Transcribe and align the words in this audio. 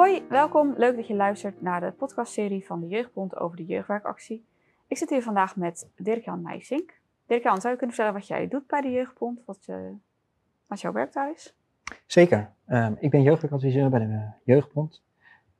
Hoi, 0.00 0.22
welkom. 0.28 0.74
Leuk 0.76 0.96
dat 0.96 1.06
je 1.06 1.14
luistert 1.14 1.62
naar 1.62 1.80
de 1.80 1.92
podcastserie 1.92 2.66
van 2.66 2.80
de 2.80 2.86
Jeugdbond 2.86 3.36
over 3.36 3.56
de 3.56 3.64
jeugdwerkactie. 3.64 4.46
Ik 4.86 4.96
zit 4.96 5.10
hier 5.10 5.22
vandaag 5.22 5.56
met 5.56 5.90
Dirk-Jan 5.96 6.42
Meijsink. 6.42 7.00
Dirk-Jan, 7.26 7.60
zou 7.60 7.72
je 7.72 7.78
kunnen 7.78 7.96
vertellen 7.96 8.20
wat 8.20 8.28
jij 8.28 8.48
doet 8.48 8.66
bij 8.66 8.80
de 8.80 8.90
Jeugdbond? 8.90 9.42
Wat, 9.44 9.66
uh, 9.70 9.76
wat 10.66 10.80
jouw 10.80 10.92
werk 10.92 11.12
daar 11.12 11.30
is? 11.30 11.56
Zeker. 12.06 12.52
Um, 12.68 12.96
ik 13.00 13.10
ben 13.10 13.22
jeugdwerkadviseur 13.22 13.90
bij 13.90 14.00
de 14.00 14.30
Jeugdbond. 14.44 15.02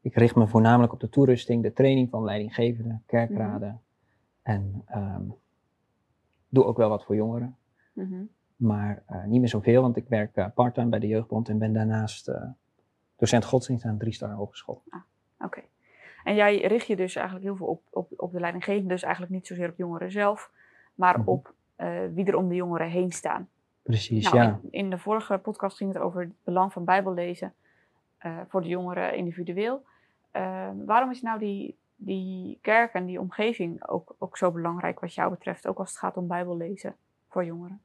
Ik 0.01 0.15
richt 0.15 0.35
me 0.35 0.49
voornamelijk 0.49 0.93
op 0.93 1.01
de 1.01 1.09
toerusting, 1.09 1.63
de 1.63 1.73
training 1.73 2.11
van 2.11 2.25
leidinggevenden, 2.25 3.03
kerkraden. 3.07 3.71
Mm 3.71 3.81
En 4.43 4.85
um, 4.95 5.35
doe 6.49 6.65
ook 6.65 6.77
wel 6.77 6.89
wat 6.89 7.05
voor 7.05 7.15
jongeren. 7.15 7.57
Mm 7.93 8.07
-hmm. 8.07 8.31
Maar 8.57 9.03
uh, 9.11 9.25
niet 9.25 9.41
meer 9.41 9.49
zoveel, 9.49 9.83
want 9.83 9.97
ik 9.97 10.09
werk 10.09 10.37
uh, 10.37 10.47
parttime 10.55 10.89
bij 10.89 10.99
de 10.99 11.07
Jeugdbond 11.07 11.49
en 11.49 11.59
ben 11.59 11.73
daarnaast 11.73 12.31
docent 13.21 13.45
godsdienst 13.45 13.85
aan 13.85 13.99
Drie 13.99 14.13
Star 14.13 14.31
Hogeschool. 14.31 14.83
Ah, 14.89 15.01
Oké. 15.35 15.45
Okay. 15.45 15.69
En 16.25 16.35
jij 16.35 16.61
richt 16.61 16.87
je 16.87 16.97
dus 16.97 17.15
eigenlijk 17.15 17.47
heel 17.47 17.57
veel 17.57 17.67
op, 17.67 17.83
op, 17.91 18.13
op 18.17 18.33
de 18.33 18.41
leidinggevenden, 18.41 18.89
dus 18.89 19.03
eigenlijk 19.03 19.33
niet 19.33 19.47
zozeer 19.47 19.69
op 19.69 19.77
jongeren 19.77 20.11
zelf, 20.11 20.51
maar 20.95 21.19
mm 21.19 21.25
-hmm. 21.25 21.33
op 21.33 21.55
wie 22.15 22.25
er 22.25 22.37
om 22.37 22.49
de 22.49 22.55
jongeren 22.55 22.89
heen 22.89 23.13
staan. 23.13 23.49
Precies, 23.83 24.25
nou, 24.25 24.37
ja. 24.37 24.61
In, 24.63 24.69
in, 24.71 24.91
de 24.91 24.99
vorige 24.99 25.39
podcast 25.39 25.77
ging 25.77 25.93
het 25.93 26.03
over 26.03 26.21
het 26.21 26.33
belang 26.45 26.73
van 26.73 26.85
Bijbellezen 26.85 27.55
voor 28.49 28.63
de 28.63 28.69
jongeren 28.69 29.17
individueel. 29.17 29.85
waarom 30.85 31.11
is 31.11 31.23
nou 31.23 31.39
die, 31.39 31.77
die 31.97 32.59
kerk 32.61 32.93
en 32.93 33.07
die 33.07 33.21
omgeving 33.21 33.89
ook, 33.89 34.15
ook 34.19 34.37
zo 34.37 34.51
belangrijk 34.51 35.01
wat 35.01 35.15
jou 35.15 35.31
betreft, 35.31 35.67
ook 35.67 35.79
als 35.79 35.91
het 35.91 35.99
gaat 35.99 36.17
om 36.17 36.27
Bijbellezen 36.27 36.97
voor 37.29 37.45
jongeren? 37.45 37.81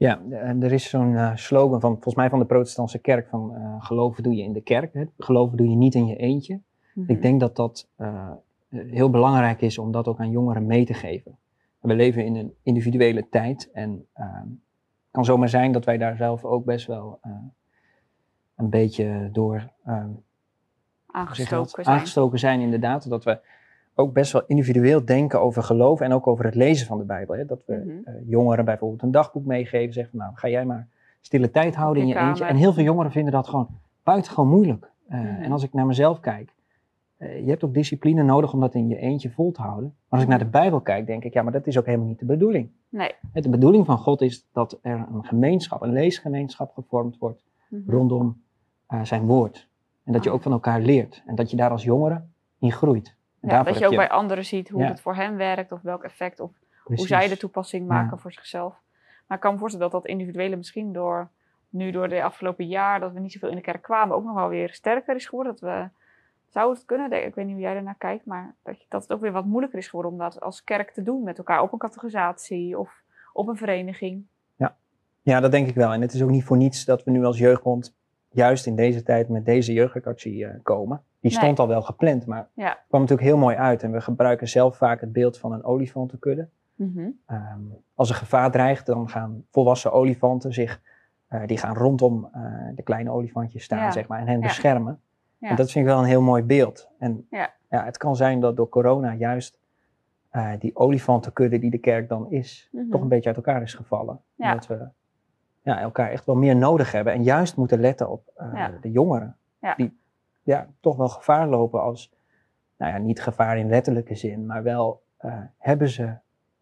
Ja, 0.00 0.22
er 0.60 0.72
is 0.72 0.88
zo'n 0.88 1.12
uh, 1.12 1.36
slogan 1.36 1.80
van, 1.80 1.92
volgens 1.92 2.14
mij 2.14 2.30
van 2.30 2.38
de 2.38 2.44
protestantse 2.44 2.98
kerk, 2.98 3.28
van 3.28 3.52
uh, 3.54 3.74
geloven 3.78 4.22
doe 4.22 4.34
je 4.34 4.42
in 4.42 4.52
de 4.52 4.60
kerk, 4.60 4.92
hè? 4.94 5.04
geloven 5.18 5.56
doe 5.56 5.68
je 5.68 5.76
niet 5.76 5.94
in 5.94 6.06
je 6.06 6.16
eentje. 6.16 6.54
Mm 6.54 6.62
-hmm. 6.92 7.16
Ik 7.16 7.22
denk 7.22 7.40
dat 7.40 7.56
dat 7.56 7.88
uh, 7.98 8.30
heel 8.68 9.10
belangrijk 9.10 9.60
is 9.60 9.78
om 9.78 9.92
dat 9.92 10.08
ook 10.08 10.18
aan 10.18 10.30
jongeren 10.30 10.66
mee 10.66 10.84
te 10.84 10.94
geven. 10.94 11.38
We 11.80 11.94
leven 11.94 12.24
in 12.24 12.36
een 12.36 12.54
individuele 12.62 13.28
tijd 13.28 13.70
en 13.72 14.06
ehm, 14.12 14.48
het 14.48 15.10
kan 15.10 15.24
zomaar 15.24 15.48
zijn 15.48 15.72
dat 15.72 15.84
wij 15.84 15.98
daar 15.98 16.16
zelf 16.16 16.44
ook 16.44 16.64
best 16.64 16.86
wel 16.86 17.20
een 18.56 18.70
beetje 18.70 19.28
door 19.32 19.72
aangestoken, 21.06 21.84
zijn. 21.84 21.96
aangestoken 21.96 22.38
zijn. 22.38 22.60
Inderdaad, 22.60 23.08
dat 23.08 23.24
we 23.24 23.40
ook 24.00 24.12
best 24.12 24.32
wel 24.32 24.42
individueel 24.46 25.04
denken 25.04 25.40
over 25.40 25.62
geloof 25.62 26.00
en 26.00 26.12
ook 26.12 26.26
over 26.26 26.44
het 26.44 26.54
lezen 26.54 26.86
van 26.86 26.98
de 26.98 27.04
Bijbel. 27.04 27.36
Hè? 27.36 27.44
Dat 27.44 27.62
we 27.66 27.74
mm 27.74 27.82
-hmm. 27.82 28.02
uh, 28.04 28.28
jongeren 28.28 28.64
bijvoorbeeld 28.64 29.02
een 29.02 29.10
dagboek 29.10 29.44
meegeven, 29.44 29.92
zeggen 29.92 30.10
van 30.16 30.20
nou 30.26 30.36
ga 30.36 30.48
jij 30.48 30.64
maar 30.64 30.88
stille 31.20 31.50
tijd 31.50 31.74
houden 31.74 32.02
in 32.02 32.08
je 32.08 32.16
eentje. 32.16 32.44
En 32.44 32.56
heel 32.56 32.72
veel 32.72 32.84
jongeren 32.84 33.10
vinden 33.10 33.32
dat 33.32 33.48
gewoon 33.48 33.68
buitengewoon 34.02 34.48
moeilijk. 34.48 34.90
Uh, 35.08 35.20
mm 35.20 35.26
-hmm. 35.26 35.42
En 35.42 35.52
als 35.52 35.62
ik 35.62 35.72
naar 35.72 35.86
mezelf 35.86 36.20
kijk, 36.20 36.54
uh, 37.18 37.40
je 37.40 37.50
hebt 37.50 37.64
ook 37.64 37.74
discipline 37.74 38.22
nodig 38.22 38.52
om 38.52 38.60
dat 38.60 38.74
in 38.74 38.88
je 38.88 38.96
eentje 38.96 39.30
vol 39.30 39.52
te 39.52 39.62
houden. 39.62 39.84
Maar 39.84 40.18
als 40.18 40.22
ik 40.22 40.28
naar 40.28 40.38
de 40.38 40.44
Bijbel 40.44 40.80
kijk, 40.80 41.06
denk 41.06 41.24
ik, 41.24 41.32
ja, 41.32 41.42
maar 41.42 41.52
dat 41.52 41.66
is 41.66 41.78
ook 41.78 41.86
helemaal 41.86 42.06
niet 42.06 42.18
de 42.18 42.24
bedoeling. 42.24 42.70
Nee. 42.88 43.14
De 43.32 43.48
bedoeling 43.48 43.86
van 43.86 43.98
God 43.98 44.20
is 44.20 44.46
dat 44.52 44.78
er 44.82 45.06
een 45.12 45.24
gemeenschap, 45.24 45.82
een 45.82 45.92
leesgemeenschap 45.92 46.72
gevormd 46.74 47.18
wordt 47.18 47.44
mm 47.68 47.82
-hmm. 47.84 47.94
rondom 47.94 48.42
zijn 49.02 49.26
woord. 49.26 49.68
En 50.04 50.12
dat 50.12 50.24
je 50.24 50.30
ook 50.30 50.42
van 50.42 50.52
elkaar 50.52 50.80
leert. 50.80 51.22
En 51.26 51.34
dat 51.34 51.50
je 51.50 51.56
daar 51.56 51.70
als 51.70 51.82
jongere 51.82 52.22
in 52.58 52.72
groeit. 52.72 53.16
Ja, 53.40 53.62
dat 53.62 53.78
je 53.78 53.86
ook 53.86 53.96
bij 53.96 54.08
anderen 54.08 54.44
ziet 54.44 54.68
hoe 54.68 54.84
het 54.84 55.00
voor 55.00 55.14
hen 55.14 55.36
werkt 55.36 55.72
of 55.72 55.82
welk 55.82 56.04
effect 56.04 56.40
of 56.40 56.50
Precies. 56.84 57.08
hoe 57.08 57.18
zij 57.18 57.28
de 57.28 57.36
toepassing 57.36 57.86
maken 57.86 58.18
voor 58.18 58.32
zichzelf. 58.32 58.74
Maar 59.26 59.36
ik 59.36 59.42
kan 59.42 59.52
me 59.52 59.58
voorstellen 59.58 59.90
dat 59.90 60.02
dat 60.02 60.10
individuele 60.10 60.56
misschien 60.56 60.92
door 60.92 61.28
nu 61.68 61.90
door 61.90 62.08
de 62.08 62.22
afgelopen 62.22 62.66
jaar 62.66 63.00
dat 63.00 63.12
we 63.12 63.20
niet 63.20 63.32
zoveel 63.32 63.48
in 63.48 63.56
de 63.56 63.62
kerk 63.62 63.82
kwamen 63.82 64.16
ook 64.16 64.24
nog 64.24 64.34
wel 64.34 64.48
weer 64.48 64.72
sterker 64.72 65.14
is 65.14 65.26
geworden. 65.26 65.52
Dat 65.52 65.60
we, 65.60 65.88
zou 66.48 66.74
het 66.74 66.84
kunnen, 66.84 67.26
ik 67.26 67.34
weet 67.34 67.44
niet 67.44 67.54
hoe 67.54 67.64
jij 67.64 67.76
ernaar 67.76 67.94
kijkt, 67.98 68.24
maar 68.24 68.54
dat, 68.62 68.80
je, 68.80 68.86
dat 68.88 69.02
het 69.02 69.12
ook 69.12 69.20
weer 69.20 69.32
wat 69.32 69.44
moeilijker 69.44 69.78
is 69.78 69.88
geworden 69.88 70.12
om 70.12 70.18
dat 70.18 70.40
als 70.40 70.64
kerk 70.64 70.90
te 70.90 71.02
doen 71.02 71.22
met 71.22 71.38
elkaar 71.38 71.62
op 71.62 71.72
een 71.72 71.78
categorisatie 71.78 72.78
of 72.78 73.02
op 73.32 73.48
een 73.48 73.56
vereniging. 73.56 74.24
Ja. 74.56 74.76
ja, 75.22 75.40
dat 75.40 75.50
denk 75.50 75.68
ik 75.68 75.74
wel. 75.74 75.92
En 75.92 76.00
het 76.00 76.12
is 76.12 76.22
ook 76.22 76.30
niet 76.30 76.44
voor 76.44 76.56
niets 76.56 76.84
dat 76.84 77.04
we 77.04 77.10
nu 77.10 77.24
als 77.24 77.38
jeugdbond 77.38 77.94
juist 78.30 78.66
in 78.66 78.76
deze 78.76 79.02
tijd 79.02 79.28
met 79.28 79.44
deze 79.44 79.72
jeugdactie 79.72 80.44
uh, 80.44 80.50
komen. 80.62 81.02
Die 81.20 81.30
stond 81.30 81.46
nee. 81.46 81.56
al 81.56 81.68
wel 81.68 81.82
gepland, 81.82 82.26
maar 82.26 82.48
ja. 82.54 82.78
kwam 82.88 83.00
natuurlijk 83.00 83.28
heel 83.28 83.38
mooi 83.38 83.56
uit. 83.56 83.82
En 83.82 83.92
we 83.92 84.00
gebruiken 84.00 84.48
zelf 84.48 84.76
vaak 84.76 85.00
het 85.00 85.12
beeld 85.12 85.38
van 85.38 85.52
een 85.52 85.64
olifantenkudde. 85.64 86.48
Mm 86.74 86.92
-hmm. 86.94 87.36
um, 87.36 87.76
als 87.94 88.08
er 88.08 88.14
gevaar 88.14 88.50
dreigt, 88.50 88.86
dan 88.86 89.08
gaan 89.08 89.44
volwassen 89.50 89.92
olifanten 89.92 90.52
zich, 90.52 90.80
uh, 91.30 91.46
die 91.46 91.58
gaan 91.58 91.74
rondom 91.74 92.30
uh, 92.34 92.68
de 92.74 92.82
kleine 92.82 93.10
olifantjes 93.10 93.64
staan, 93.64 93.78
ja. 93.78 93.90
zeg 93.90 94.06
maar, 94.06 94.20
en 94.20 94.26
hen 94.26 94.40
ja. 94.40 94.46
beschermen. 94.46 95.00
En 95.40 95.56
dat 95.56 95.70
vind 95.70 95.84
ik 95.84 95.90
wel 95.90 96.00
een 96.00 96.08
heel 96.08 96.22
mooi 96.22 96.42
beeld. 96.42 96.88
En 96.98 97.26
ja. 97.30 97.50
het 97.68 97.96
kan 97.96 98.16
zijn 98.16 98.40
dat 98.40 98.56
door 98.56 98.68
corona 98.68 99.14
juist 99.14 99.58
uh, 100.32 100.52
die 100.58 100.76
olifantenkudde 100.76 101.58
die 101.58 101.70
de 101.70 101.78
kerk 101.78 102.08
dan 102.08 102.30
is, 102.30 102.68
mm 102.72 102.80
-hmm. 102.80 102.90
toch 102.90 103.00
een 103.00 103.08
beetje 103.08 103.28
uit 103.28 103.36
elkaar 103.36 103.62
is 103.62 103.74
gevallen. 103.74 104.20
Omdat 104.36 104.66
we 104.66 104.88
ja, 105.62 105.80
elkaar 105.80 106.10
echt 106.10 106.26
wel 106.26 106.36
meer 106.36 106.56
nodig 106.56 106.92
hebben 106.92 107.12
en 107.12 107.22
juist 107.22 107.56
moeten 107.56 107.80
letten 107.80 108.10
op 108.10 108.32
de 108.80 108.90
jongeren. 108.90 109.36
Die 109.76 109.98
ja, 110.42 110.68
toch 110.80 110.96
wel 110.96 111.08
gevaar 111.08 111.48
lopen 111.48 111.82
als, 111.82 112.12
nou 112.76 112.92
ja, 112.92 112.98
niet 112.98 113.22
gevaar 113.22 113.58
in 113.58 113.68
letterlijke 113.68 114.14
zin, 114.14 114.46
maar 114.46 114.62
wel 114.62 115.02
uh, 115.20 115.34
hebben 115.58 115.88
ze 115.88 116.14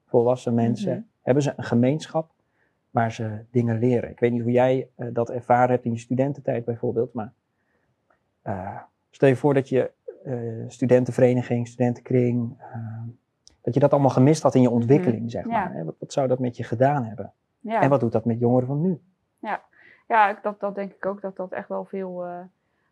volwassen 0.07 0.55
mensen, 0.55 0.93
mm 0.93 0.99
-hmm. 0.99 1.09
hebben 1.23 1.43
ze 1.43 1.53
een 1.57 1.65
gemeenschap 1.65 2.31
waar 2.91 3.13
ze 3.13 3.45
dingen 3.51 3.79
leren. 3.79 4.11
Ik 4.11 4.21
weet 4.21 4.33
niet 4.33 4.43
hoe 4.43 4.51
jij 4.51 4.89
uh, 4.97 5.09
dat 5.13 5.31
ervaren 5.31 5.71
hebt 5.71 5.85
in 5.85 5.93
je 5.93 5.99
studententijd 5.99 6.65
bijvoorbeeld, 6.65 7.13
maar 7.13 7.33
stel 9.11 9.29
je 9.29 9.37
voor 9.37 9.55
dat 9.55 9.69
je 9.69 9.91
studentenvereniging, 10.69 11.69
studentenkring, 11.69 12.57
dat 13.61 13.75
je 13.75 13.81
dat 13.81 13.93
allemaal 13.93 14.11
gemist 14.11 14.43
had 14.43 14.55
in 14.55 14.63
je 14.63 14.71
ontwikkeling, 14.71 15.15
mm 15.17 15.21
-hmm. 15.21 15.31
zeg 15.31 15.45
maar. 15.45 15.77
Ja. 15.77 15.85
Wat, 15.85 15.95
wat, 15.99 16.13
zou 16.13 16.29
dat 16.29 16.39
met 16.39 16.57
je 16.57 16.65
gedaan 16.65 17.05
hebben? 17.05 17.33
Ja. 17.69 17.81
En 17.81 17.89
wat 17.89 18.01
doet 18.01 18.13
dat 18.13 18.25
met 18.25 18.39
jongeren 18.39 18.67
van 18.67 18.81
nu? 18.81 19.01
Ja, 19.39 19.63
ja 20.07 20.39
dat, 20.43 20.61
dat 20.61 20.75
denk 20.75 20.93
ik 20.93 21.07
ook, 21.07 21.21
dat 21.21 21.37
dat 21.37 21.53
echt 21.53 21.69
wel 21.69 21.85
veel 21.85 22.27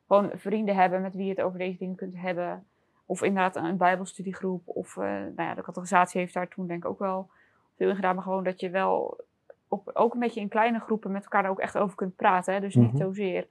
gewoon 0.06 0.30
vrienden 0.34 0.74
hebben 0.74 1.02
met 1.02 1.14
wie 1.14 1.24
je 1.24 1.30
het 1.30 1.40
over 1.40 1.58
deze 1.58 1.78
dingen 1.78 1.96
kunt 1.96 2.16
hebben. 2.16 2.66
Of 3.06 3.22
inderdaad 3.22 3.56
een 3.56 3.76
bijbelstudiegroep. 3.76 4.62
Of 4.64 4.96
uh, 4.96 5.04
nou 5.04 5.34
ja, 5.36 5.54
de 5.54 5.62
categorisatie 5.62 6.20
heeft 6.20 6.34
daar 6.34 6.48
toen 6.48 6.66
denk 6.66 6.84
ik 6.84 6.90
ook 6.90 6.98
wel 6.98 7.30
veel 7.76 7.88
in 7.88 7.94
gedaan. 7.94 8.14
Maar 8.14 8.24
gewoon 8.24 8.44
dat 8.44 8.60
je 8.60 8.70
wel 8.70 9.24
op, 9.68 9.90
ook 9.92 10.14
een 10.14 10.20
beetje 10.20 10.40
in 10.40 10.48
kleine 10.48 10.80
groepen 10.80 11.12
met 11.12 11.22
elkaar 11.22 11.44
er 11.44 11.50
ook 11.50 11.60
echt 11.60 11.78
over 11.78 11.96
kunt 11.96 12.16
praten. 12.16 12.54
Hè? 12.54 12.60
Dus 12.60 12.74
niet 12.74 12.84
mm 12.84 12.90
-hmm. 12.90 12.98
zozeer 12.98 13.46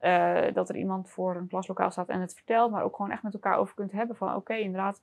uh, 0.00 0.54
dat 0.54 0.68
er 0.68 0.76
iemand 0.76 1.10
voor 1.10 1.36
een 1.36 1.48
klaslokaal 1.48 1.90
staat 1.90 2.08
en 2.08 2.20
het 2.20 2.34
vertelt. 2.34 2.70
Maar 2.70 2.82
ook 2.82 2.96
gewoon 2.96 3.10
echt 3.10 3.22
met 3.22 3.34
elkaar 3.34 3.58
over 3.58 3.74
kunt 3.74 3.92
hebben 3.92 4.16
van 4.16 4.28
oké, 4.28 4.36
okay, 4.36 4.60
inderdaad, 4.60 4.96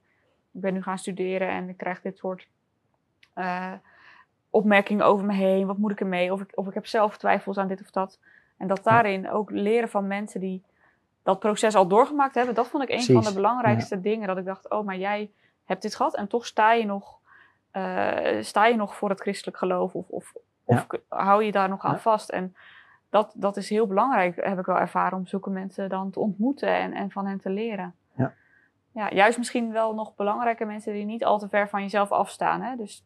ik 0.52 0.62
ben 0.62 0.74
nu 0.74 0.82
gaan 0.82 0.98
studeren 0.98 1.48
en 1.48 1.70
ik 1.70 1.78
krijg 1.78 2.02
dit 2.02 2.18
soort 2.18 2.48
uh, 3.36 3.74
opmerkingen 4.54 5.06
over 5.06 5.26
me 5.26 5.34
heen. 5.34 5.68
Wat 5.68 5.78
moet 5.78 5.92
ik 5.92 6.00
ermee? 6.00 6.34
Of 6.34 6.42
ik, 6.42 6.52
of 6.56 6.68
ik 6.68 6.74
heb 6.74 6.86
zelf 6.86 7.18
twijfels 7.18 7.58
aan 7.58 7.68
dit 7.68 7.82
of 7.82 7.92
dat. 7.92 8.20
En 8.58 8.68
dat 8.68 8.84
daarin 8.84 9.30
ook 9.30 9.52
leren 9.52 9.90
van 9.90 10.08
mensen 10.08 10.40
die 10.40 10.64
dat 11.24 11.40
proces 11.40 11.76
al 11.76 11.88
doorgemaakt 11.88 12.36
hebben, 12.36 12.56
dat 12.56 12.68
vond 12.68 12.84
ik 12.84 12.90
een 12.90 12.96
Precies. 12.96 13.14
van 13.14 13.24
de 13.24 13.34
belangrijkste 13.34 13.96
ja. 13.96 14.02
dingen. 14.02 14.28
Dat 14.28 14.38
ik 14.38 14.46
dacht, 14.46 14.70
oh, 14.70 14.86
maar 14.86 14.98
jij 14.98 15.32
hebt 15.66 15.82
dit 15.82 15.96
gehad 15.96 16.16
en 16.16 16.28
toch 16.28 16.46
sta 16.46 16.74
je 16.74 16.86
nog, 16.86 17.20
uh, 17.74 18.42
sta 18.42 18.66
je 18.66 18.76
nog 18.76 18.96
voor 18.96 19.10
het 19.10 19.22
christelijk 19.22 19.58
geloof 19.58 19.96
of, 19.96 20.10
of, 20.10 20.34
ja. 20.68 20.76
of 20.76 21.00
hou 21.08 21.44
je 21.44 21.52
daar 21.52 21.70
nog 21.70 21.84
aan 21.84 21.92
ja. 21.92 22.00
vast. 22.00 22.30
En 22.30 22.56
dat, 23.10 23.34
dat 23.36 23.58
is 23.58 23.70
heel 23.70 23.88
belangrijk, 23.88 24.36
heb 24.36 24.60
ik 24.60 24.66
wel 24.66 24.80
ervaren, 24.80 25.18
om 25.18 25.26
zulke 25.26 25.50
mensen 25.50 25.90
dan 25.90 26.10
te 26.10 26.20
ontmoeten 26.20 26.76
en, 26.76 26.94
en 26.94 27.12
van 27.12 27.26
hen 27.26 27.40
te 27.40 27.50
leren. 27.50 27.96
Ja. 28.16 28.34
Ja, 28.92 29.12
juist 29.12 29.38
misschien 29.38 29.72
wel 29.72 29.94
nog 29.94 30.16
belangrijke 30.16 30.66
mensen 30.66 30.94
die 30.94 31.06
niet 31.06 31.26
al 31.26 31.40
te 31.40 31.50
ver 31.50 31.70
van 31.70 31.82
jezelf 31.82 32.12
afstaan. 32.12 32.62
Hè? 32.62 32.76
Dus 32.76 33.06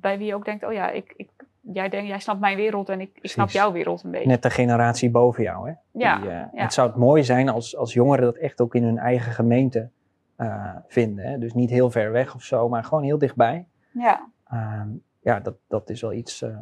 bij 0.00 0.18
wie 0.18 0.26
je 0.26 0.34
ook 0.34 0.44
denkt, 0.44 0.64
oh 0.64 0.72
ja, 0.72 0.90
ik, 0.90 1.12
ik 1.16 1.28
jij, 1.72 1.88
denkt, 1.88 2.08
jij 2.08 2.18
snapt 2.18 2.40
mijn 2.40 2.56
wereld 2.56 2.88
en 2.88 3.00
ik, 3.00 3.18
ik 3.20 3.30
snap 3.30 3.50
jouw 3.50 3.72
wereld 3.72 4.02
een 4.02 4.10
beetje. 4.10 4.28
Net 4.28 4.42
de 4.42 4.50
generatie 4.50 5.10
boven 5.10 5.42
jou. 5.42 5.68
Hè? 5.68 5.74
Ja, 5.92 6.16
Die, 6.16 6.26
uh, 6.26 6.32
ja. 6.32 6.48
Het 6.52 6.72
zou 6.72 6.88
het 6.88 6.96
mooi 6.96 7.24
zijn 7.24 7.48
als, 7.48 7.76
als 7.76 7.92
jongeren 7.92 8.24
dat 8.24 8.36
echt 8.36 8.60
ook 8.60 8.74
in 8.74 8.82
hun 8.82 8.98
eigen 8.98 9.32
gemeente 9.32 9.90
uh, 10.38 10.76
vinden. 10.86 11.24
Hè? 11.24 11.38
Dus 11.38 11.54
niet 11.54 11.70
heel 11.70 11.90
ver 11.90 12.12
weg 12.12 12.34
of 12.34 12.42
zo, 12.42 12.68
maar 12.68 12.84
gewoon 12.84 13.04
heel 13.04 13.18
dichtbij. 13.18 13.66
Ja, 13.90 14.28
uh, 14.52 14.82
ja 15.20 15.40
dat, 15.40 15.54
dat 15.68 15.90
is 15.90 16.00
wel 16.00 16.12
iets 16.12 16.42
eh, 16.42 16.56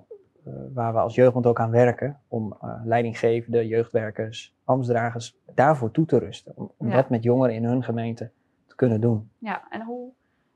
waar 0.74 0.92
we 0.92 0.98
als 0.98 1.14
jeugdbond 1.14 1.46
ook 1.46 1.60
aan 1.60 1.70
werken. 1.70 2.20
Om 2.28 2.56
leidinggevende, 2.84 3.66
jeugdwerkers, 3.66 4.54
ambtsdragers 4.64 5.36
daarvoor 5.54 5.90
toe 5.90 6.06
te 6.06 6.18
rusten. 6.18 6.52
Om, 6.56 6.72
om 6.76 6.88
ja. 6.88 6.94
dat 6.94 7.08
met 7.08 7.22
jongeren 7.22 7.54
in 7.54 7.64
hun 7.64 7.84
gemeente 7.84 8.30
te 8.66 8.74
kunnen 8.74 9.00
doen. 9.00 9.30
Ja, 9.38 9.62
en 9.70 9.82
hoe, 9.82 10.10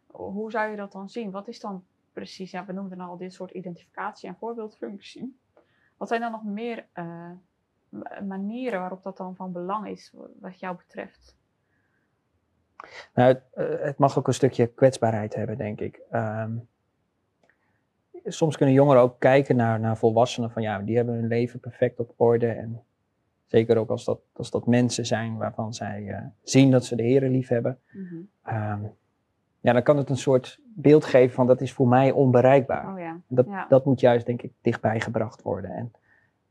hoe 0.07 0.51
zou 0.51 0.71
je 0.71 0.77
dat 0.77 0.93
dan 0.93 1.09
zien? 1.09 1.31
Wat 1.31 1.49
is 1.49 1.61
dan 1.61 1.85
precies, 2.19 2.51
ja, 2.51 2.67
we 2.67 2.73
noemden 2.73 3.01
al 3.01 3.17
dit 3.17 3.33
soort 3.33 3.51
identificatie 3.51 4.29
en 4.29 4.37
voorbeeldfunctie. 4.37 5.39
Wat 5.97 6.09
zijn 6.09 6.21
dan 6.21 6.31
nog 6.31 6.45
meer 6.45 6.87
uh, 6.95 7.31
manieren 8.29 8.81
waarop 8.81 9.03
dat 9.03 9.17
dan 9.17 9.37
van 9.37 9.53
belang 9.53 9.89
is, 9.89 10.15
wat 10.41 10.61
jou 10.61 10.77
betreft? 10.77 11.37
Nou, 13.15 13.29
het, 13.29 13.43
uh, 13.55 13.85
het 13.85 13.99
mag 13.99 14.19
ook 14.19 14.27
een 14.27 14.35
stukje 14.35 14.67
kwetsbaarheid 14.67 15.35
hebben, 15.35 15.57
denk 15.57 15.81
ik. 15.81 16.01
Um, 16.13 16.69
soms 18.25 18.57
kunnen 18.57 18.75
jongeren 18.75 19.03
ook 19.03 19.19
kijken 19.19 19.57
naar, 19.57 19.81
naar 19.81 19.97
volwassenen 19.97 20.51
van 20.51 20.63
ja, 20.63 20.79
die 20.79 20.97
hebben 20.97 21.15
hun 21.15 21.29
leven 21.29 21.61
perfect 21.61 21.99
op 21.99 22.13
orde 22.17 22.49
en 22.49 22.83
Zeker 23.49 23.77
ook 23.77 23.91
als 23.91 24.05
dat, 24.05 24.21
als 24.33 24.51
dat 24.51 24.67
mensen 24.67 25.07
zijn 25.07 25.37
waarvan 25.37 25.75
zij 25.75 26.03
uh, 26.03 26.19
zien 26.43 26.71
dat 26.71 26.85
ze 26.85 26.97
de 26.97 27.03
Heeren 27.03 27.31
lief 27.31 27.49
hebben. 27.49 27.79
Mm 27.93 28.97
ja, 29.61 29.73
dan 29.73 29.83
kan 29.83 29.97
het 29.97 30.11
een 30.11 30.17
soort 30.17 30.61
beeld 30.65 31.05
geven 31.05 31.35
van 31.35 31.47
dat 31.47 31.61
is 31.61 31.73
voor 31.73 31.89
mij 31.89 32.11
onbereikbaar. 32.11 32.93
Oh 32.93 32.99
ja. 32.99 33.21
Dat, 33.29 33.47
dat 33.69 33.85
moet 33.85 34.01
juist, 34.01 34.27
denk 34.27 34.43
ik, 34.43 34.53
dichtbij 34.61 35.01
gebracht 35.01 35.43
worden. 35.43 35.71
En 35.71 35.93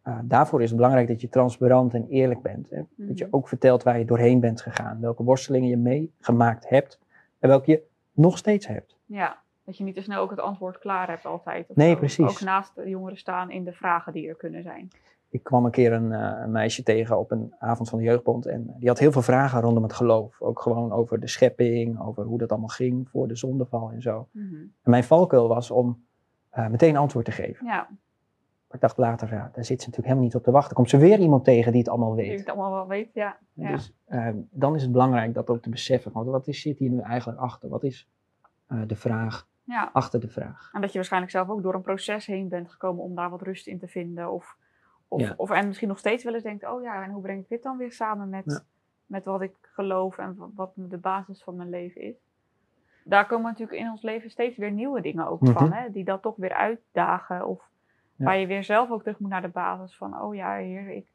uh, 0.08 0.20
daarvoor 0.24 0.62
is 0.62 0.68
het 0.68 0.76
belangrijk 0.76 1.08
dat 1.08 1.22
je 1.22 1.30
transparant 1.30 1.94
en 1.94 2.08
eerlijk 2.08 2.42
bent. 2.42 2.70
Hè? 2.70 2.82
Dat 2.96 3.18
je 3.18 3.26
mhm. 3.26 3.36
ook 3.36 3.48
vertelt 3.48 3.84
waar 3.84 4.00
je 4.00 4.06
doorheen 4.06 4.40
bent 4.40 4.62
gegaan, 4.62 5.00
welke 5.02 5.24
worstelingen 5.24 5.70
je 5.70 5.78
meegemaakt 5.78 6.70
hebt 6.70 7.00
en 7.40 7.50
welke 7.50 7.72
je 7.72 7.84
nog 8.12 8.38
steeds 8.38 8.68
hebt. 8.68 8.98
Ja, 9.06 9.38
dat 9.64 9.78
je 9.78 9.84
niet 9.84 9.96
te 9.96 10.02
snel 10.02 10.22
ook 10.22 10.30
het 10.30 10.40
antwoord 10.40 10.80
klaar 10.80 11.08
hebt 11.08 11.26
altijd. 11.26 11.76
nee, 11.76 11.98
precies. 11.98 12.30
Ook 12.30 12.42
naast 12.42 12.76
de 12.76 12.90
jongeren 12.90 13.18
staan 13.18 13.52
in 13.52 13.64
de 13.64 13.74
vragen 13.74 14.14
die 14.14 14.28
er 14.28 14.36
kunnen 14.36 14.64
zijn. 14.64 14.90
Ik 15.38 15.44
kwam 15.44 15.66
een 15.66 15.72
keer 15.72 15.94
een, 15.94 16.12
uh, 16.12 16.40
een, 16.44 16.52
meisje 16.52 16.84
tegen 16.84 17.20
op 17.20 17.32
een 17.32 17.56
avond 17.60 17.90
van 17.90 17.98
de 17.98 18.04
jeugdbond 18.04 18.46
en 18.46 18.76
die 18.80 18.88
had 18.88 19.00
heel 19.00 19.12
veel 19.12 19.22
vragen 19.22 19.62
rondom 19.62 19.84
het 19.84 19.94
geloof. 19.94 20.42
Ook 20.42 20.60
gewoon 20.60 20.92
over 20.92 21.20
de 21.20 21.28
schepping, 21.28 22.02
over 22.02 22.24
hoe 22.24 22.38
dat 22.38 22.50
allemaal 22.50 22.68
ging 22.68 23.10
voor 23.10 23.28
de 23.28 23.36
zondeval 23.36 23.92
en 23.92 24.02
zo. 24.02 24.28
Mhm. 24.32 24.56
En 24.56 24.92
mijn 24.92 25.04
valkuil 25.04 25.48
was 25.48 25.72
om 25.72 26.06
uh, 26.58 26.68
meteen 26.68 26.98
antwoord 26.98 27.26
te 27.26 27.32
geven. 27.32 27.66
Ja. 27.66 27.88
Maar 28.68 28.76
ik 28.76 28.82
dacht 28.82 28.98
later, 28.98 29.30
ja, 29.30 29.52
daar 29.54 29.66
zit 29.66 29.82
ze 29.82 29.88
natuurlijk 29.88 30.06
helemaal 30.06 30.24
niet 30.24 30.36
op 30.36 30.44
te 30.44 30.52
wachten. 30.52 30.76
Komt 30.76 30.90
ze 30.90 30.98
weer 30.98 31.20
iemand 31.20 31.44
tegen 31.44 31.72
die 31.72 31.82
het 31.82 31.90
allemaal 31.90 32.16
weet. 32.16 32.30
Die 32.30 32.38
het 32.38 32.50
allemaal 32.50 32.72
wel 32.72 32.88
weet, 32.88 33.14
ja. 33.14 33.38
Dus 33.54 33.94
uh, 34.10 34.30
dan 34.50 34.76
is 34.76 34.82
het 34.82 34.92
belangrijk 34.92 35.34
dat 35.34 35.50
ook 35.50 35.62
te 35.62 35.70
beseffen. 35.70 36.12
Want 36.12 36.28
wat 36.28 36.48
is, 36.48 36.62
zit 36.62 36.78
hier 36.78 36.90
nu 36.90 37.00
eigenlijk 37.00 37.40
achter? 37.40 37.70
Wat 37.70 37.84
is 37.84 38.10
de 38.88 38.96
vraag 38.96 39.48
ja. 39.64 39.90
achter 39.94 40.20
de 40.20 40.30
vraag? 40.30 40.70
En 40.74 40.82
dat 40.82 40.90
je 40.90 40.96
waarschijnlijk 40.96 41.32
zelf 41.32 41.50
ook 41.50 41.64
door 41.64 41.74
een 41.74 41.82
proces 41.82 42.26
heen 42.26 42.50
bent 42.50 42.70
gekomen 42.70 43.04
om 43.04 43.16
daar 43.16 43.30
wat 43.30 43.42
rust 43.42 43.68
in 43.68 43.80
te 43.80 43.88
vinden. 43.88 44.32
Of, 44.32 44.58
of, 45.08 45.34
of 45.38 45.50
en 45.50 45.68
misschien 45.68 45.88
nog 45.88 46.00
steeds 46.00 46.24
wel 46.24 46.34
eens 46.34 46.44
denkt, 46.44 46.68
oh 46.68 46.82
ja, 46.82 47.04
en 47.04 47.12
hoe 47.12 47.22
breng 47.22 47.42
ik 47.42 47.50
dit 47.50 47.64
dan 47.64 47.78
weer 47.78 47.92
samen 47.92 48.30
met, 48.30 48.66
met 49.06 49.26
wat 49.26 49.42
ik 49.42 49.56
geloof 49.62 50.18
en 50.18 50.52
wat 50.56 50.72
de 50.76 50.98
basis 50.98 51.44
van 51.44 51.56
mijn 51.56 51.70
leven 51.70 52.02
is? 52.02 52.16
Daar 53.04 53.28
komen 53.28 53.52
natuurlijk 53.52 53.80
in 53.80 53.90
ons 53.90 54.02
leven 54.02 54.30
steeds 54.30 54.58
weer 54.58 54.72
nieuwe 54.72 55.02
dingen 55.02 55.28
ook 55.28 55.40
van, 55.46 55.68
mhm. 55.68 55.72
hè, 55.72 55.92
die 55.92 56.04
dat 56.04 56.22
toch 56.22 56.36
weer 56.36 56.54
uitdagen. 56.54 57.48
Of 57.48 57.70
Waar 58.18 58.38
je 58.38 58.48
weer 58.48 58.64
zelf 58.64 58.92
ook 58.92 59.04
terug 59.04 59.20
moet 59.20 59.30
naar 59.30 59.42
de 59.42 59.48
basis 59.48 59.96
van, 59.96 60.22
oh 60.22 60.36
ja, 60.36 60.56
heer, 60.56 60.90
ik, 60.90 61.08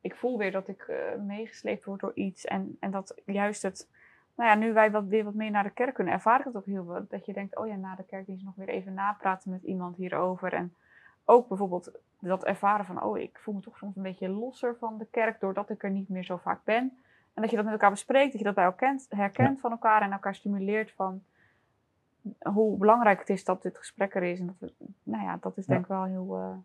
ik 0.00 0.16
voel 0.16 0.38
weer 0.38 0.52
dat 0.52 0.68
ik 0.68 0.86
uh, 0.90 1.22
meegesleept 1.22 1.84
word 1.84 2.00
door 2.00 2.14
iets. 2.14 2.44
En, 2.44 2.76
en 2.80 2.90
dat 2.90 3.14
juist 3.24 3.62
het, 3.62 3.88
nou 4.36 4.50
ja, 4.50 4.56
nu 4.56 4.72
wij 4.72 4.90
wat, 4.90 5.04
weer 5.04 5.24
wat 5.24 5.34
meer 5.34 5.50
naar 5.50 5.62
de 5.62 5.70
kerk 5.70 5.94
kunnen, 5.94 6.14
ervaar 6.14 6.38
ik 6.38 6.44
het 6.44 6.56
ook 6.56 6.66
heel 6.66 6.84
veel. 6.84 7.06
Dat 7.08 7.26
je 7.26 7.32
denkt, 7.32 7.56
oh 7.56 7.66
ja, 7.66 7.76
na 7.76 7.94
de 7.94 8.04
kerkdienst 8.04 8.44
nog 8.44 8.54
weer 8.54 8.68
even 8.68 8.94
napraten 8.94 9.50
met 9.50 9.62
iemand 9.62 9.96
hierover. 9.96 10.52
En 10.52 10.74
ook 11.24 11.48
bijvoorbeeld 11.48 11.92
dat 12.20 12.44
ervaren 12.44 12.84
van, 12.84 13.02
oh, 13.02 13.18
ik 13.18 13.38
voel 13.42 13.54
me 13.54 13.60
toch 13.60 13.76
soms 13.76 13.96
een 13.96 14.02
beetje 14.02 14.28
losser 14.28 14.76
van 14.76 14.98
de 14.98 15.06
kerk, 15.10 15.40
doordat 15.40 15.70
ik 15.70 15.82
er 15.82 15.90
niet 15.90 16.08
meer 16.08 16.24
zo 16.24 16.36
vaak 16.36 16.64
ben. 16.64 16.98
En 17.34 17.42
dat 17.42 17.50
je 17.50 17.56
dat 17.56 17.64
met 17.64 17.74
elkaar 17.74 17.90
bespreekt, 17.90 18.30
dat 18.30 18.40
je 18.40 18.46
dat 18.46 18.54
bij 18.54 18.64
elkaar 18.64 19.00
herkent 19.08 19.60
van 19.60 19.70
elkaar 19.70 20.02
en 20.02 20.12
elkaar 20.12 20.34
stimuleert 20.34 20.92
van, 20.92 21.22
hoe 22.38 22.76
belangrijk 22.76 23.18
het 23.18 23.30
is 23.30 23.44
dat 23.44 23.62
dit 23.62 23.78
gesprek 23.78 24.14
er 24.14 24.22
is. 24.22 24.40
En 24.40 24.46
dat, 24.46 24.56
we, 24.58 24.72
nou 25.02 25.24
ja, 25.24 25.38
dat 25.40 25.56
is 25.56 25.66
denk 25.66 25.80
ik 25.80 25.86
wel 25.86 26.04
heel, 26.04 26.38
uh, 26.38 26.56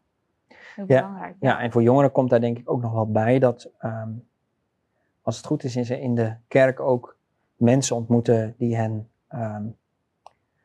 heel 0.75 0.85
ja, 0.87 1.01
belangrijk. 1.01 1.35
Ja. 1.39 1.59
en 1.59 1.71
voor 1.71 1.81
jongeren 1.81 2.11
komt 2.11 2.29
daar 2.29 2.39
denk 2.39 2.57
ik 2.57 2.69
ook 2.71 2.81
nog 2.81 2.93
wel 2.93 3.11
bij 3.11 3.39
dat 3.39 3.71
um, 3.81 4.27
als 5.21 5.37
het 5.37 5.45
goed 5.45 5.63
is, 5.63 5.75
is 5.75 5.87
ze 5.87 5.99
in 5.99 6.15
de 6.15 6.35
kerk 6.47 6.79
ook 6.79 7.17
mensen 7.55 7.95
ontmoeten 7.95 8.55
die 8.57 8.75
hen, 8.75 9.09
um, 9.33 9.77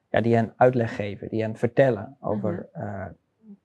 ja, 0.08 0.20
die 0.20 0.34
hen 0.34 0.52
uitleg 0.56 0.94
geven, 0.94 1.28
die 1.28 1.42
hen 1.42 1.56
vertellen 1.56 2.16
over, 2.20 2.68
mm 2.72 2.82
-hmm. 2.82 2.90
uh, 2.90 3.06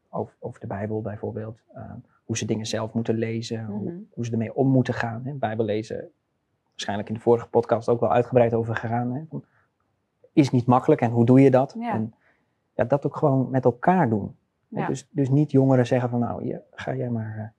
over, 0.09 0.35
over, 0.39 0.59
de 0.59 0.67
Bijbel 0.67 1.01
bijvoorbeeld. 1.01 1.59
Uh, 1.75 1.91
hoe 2.23 2.37
ze 2.37 2.45
dingen 2.45 2.65
zelf 2.65 2.93
moeten 2.93 3.15
lezen, 3.15 3.65
hoe, 3.65 4.03
hoe, 4.11 4.25
ze 4.25 4.31
ermee 4.31 4.55
om 4.55 4.67
moeten 4.67 4.93
gaan. 4.93 5.21
Hè. 5.25 5.33
Bijbel 5.33 5.65
lezen, 5.65 6.09
waarschijnlijk 6.69 7.09
in 7.09 7.15
de 7.15 7.21
vorige 7.21 7.47
podcast 7.47 7.89
ook 7.89 7.99
wel 7.99 8.11
uitgebreid 8.11 8.53
over 8.53 8.75
gegaan. 8.75 9.13
Hè 9.13 9.39
is 10.39 10.51
niet 10.51 10.65
makkelijk 10.65 11.01
en 11.01 11.11
hoe 11.11 11.25
doe 11.25 11.41
je 11.41 11.51
dat? 11.51 11.75
Ja. 11.79 11.93
En 11.93 12.13
ja, 12.73 12.83
dat 12.83 13.05
ook 13.05 13.15
gewoon 13.15 13.49
met 13.49 13.65
elkaar 13.65 14.09
doen. 14.09 14.35
Dus, 14.67 15.07
dus 15.11 15.29
niet 15.29 15.51
jongeren 15.51 15.87
zeggen 15.87 16.09
van 16.09 16.19
nou, 16.19 16.45
je, 16.45 16.61
ga 16.71 16.95
jij 16.95 17.09
maar 17.09 17.53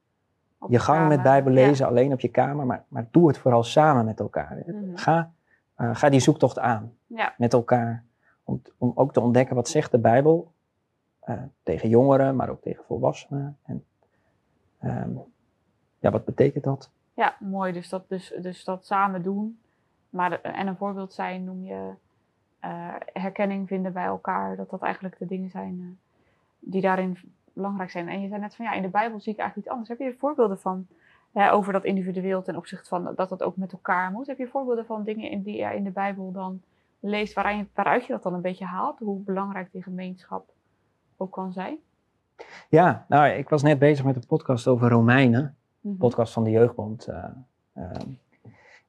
uh, 0.61 0.69
je 0.71 0.79
gang 0.79 1.09
met 1.09 1.23
Bijbel 1.23 1.53
lezen 1.53 1.87
alleen 1.87 2.13
op 2.13 2.21
je 2.21 2.29
kamer, 2.29 2.67
maar, 2.67 2.85
maar 2.89 3.09
doe 3.11 3.29
het 3.29 3.39
vooral 3.39 3.63
samen 3.63 4.05
met 4.05 4.21
elkaar. 4.21 4.63
Mm 4.67 4.97
ga, 4.97 5.33
uh, 5.77 5.95
ga 5.95 6.09
die 6.09 6.21
zoektocht 6.21 6.59
aan 6.59 6.93
met 7.37 7.53
elkaar. 7.53 8.05
Om, 8.45 8.63
om 8.79 8.93
ook 8.95 9.13
te 9.13 9.21
ontdekken 9.21 9.55
wat 9.55 9.69
zegt 9.69 9.91
de 9.91 9.99
Bijbel 9.99 10.53
uh, 11.27 11.43
tegen 11.63 11.89
jongeren, 11.89 12.37
maar 12.37 12.49
ook 12.49 12.63
tegen 12.63 12.85
volwassenen. 12.85 13.59
En 13.63 13.85
um, 14.83 15.23
ja, 15.99 16.11
wat 16.11 16.25
betekent 16.25 16.65
dat? 16.65 16.91
Ja, 17.15 17.37
mooi. 17.39 17.73
Dus 17.73 17.89
dat, 17.89 18.09
dus, 18.09 18.35
dus 18.41 18.65
dat 18.65 18.87
samen 18.87 19.23
doen. 19.23 19.59
Maar, 20.11 20.41
en 20.41 20.67
een 20.67 20.77
voorbeeld 20.77 21.13
zijn 21.13 21.45
noem 21.45 21.65
je 21.65 21.93
uh, 22.65 22.95
herkenning 23.13 23.69
vinden 23.69 23.93
bij 23.93 24.05
elkaar. 24.05 24.57
Dat 24.57 24.71
dat 24.71 24.83
eigenlijk 24.83 25.19
de 25.19 25.27
dingen 25.27 25.51
zijn 25.51 25.79
uh, 25.81 25.87
die 26.59 26.81
daarin 26.81 27.19
belangrijk 27.53 27.91
zijn. 27.91 28.09
En 28.09 28.21
je 28.21 28.29
zei 28.29 28.41
net 28.41 28.55
van 28.55 28.65
ja, 28.65 28.73
in 28.73 28.83
de 28.83 28.89
Bijbel 28.89 29.21
zie 29.21 29.33
ik 29.33 29.39
eigenlijk 29.39 29.69
iets 29.69 29.77
anders. 29.77 29.99
Heb 29.99 30.13
je 30.13 30.19
voorbeelden 30.19 30.59
van 30.59 30.87
over 31.33 31.73
dat 31.73 31.85
individueel 31.85 32.43
ten 32.43 32.57
opzichte 32.57 32.89
van 32.89 33.13
dat 33.15 33.29
dat 33.29 33.43
ook 33.43 33.57
met 33.57 33.73
elkaar 33.73 34.11
moet? 34.11 34.27
Heb 34.27 34.39
je 34.39 34.49
voorbeelden 34.49 34.87
van 34.87 35.05
dingen 35.05 35.31
in 35.31 35.43
die 35.43 35.57
je 35.57 35.75
in 35.75 35.85
de 35.85 35.91
Bijbel 35.91 36.33
dan 36.33 36.63
leest 37.01 37.35
waaruit, 37.35 37.69
waaruit 37.75 38.07
je 38.07 38.13
dat 38.13 38.23
dan 38.23 38.35
een 38.35 38.41
beetje 38.41 38.65
haalt? 38.65 38.99
Hoe 38.99 39.21
belangrijk 39.21 39.73
die 39.73 39.83
gemeenschap 39.83 40.53
ook 41.21 41.33
kan 41.33 41.53
zijn? 41.53 41.79
Ja, 42.69 43.07
nou, 43.09 43.29
ik 43.29 43.49
was 43.49 43.63
net 43.63 43.79
bezig 43.79 44.05
met 44.05 44.17
een 44.17 44.27
podcast 44.27 44.67
over 44.67 44.89
Romeinen. 44.89 45.55
Mm 45.81 45.97
Podcast 45.97 46.33
van 46.33 46.45
de 46.45 46.51
Jeugdbond. 46.51 47.09
Uh, 47.09 47.85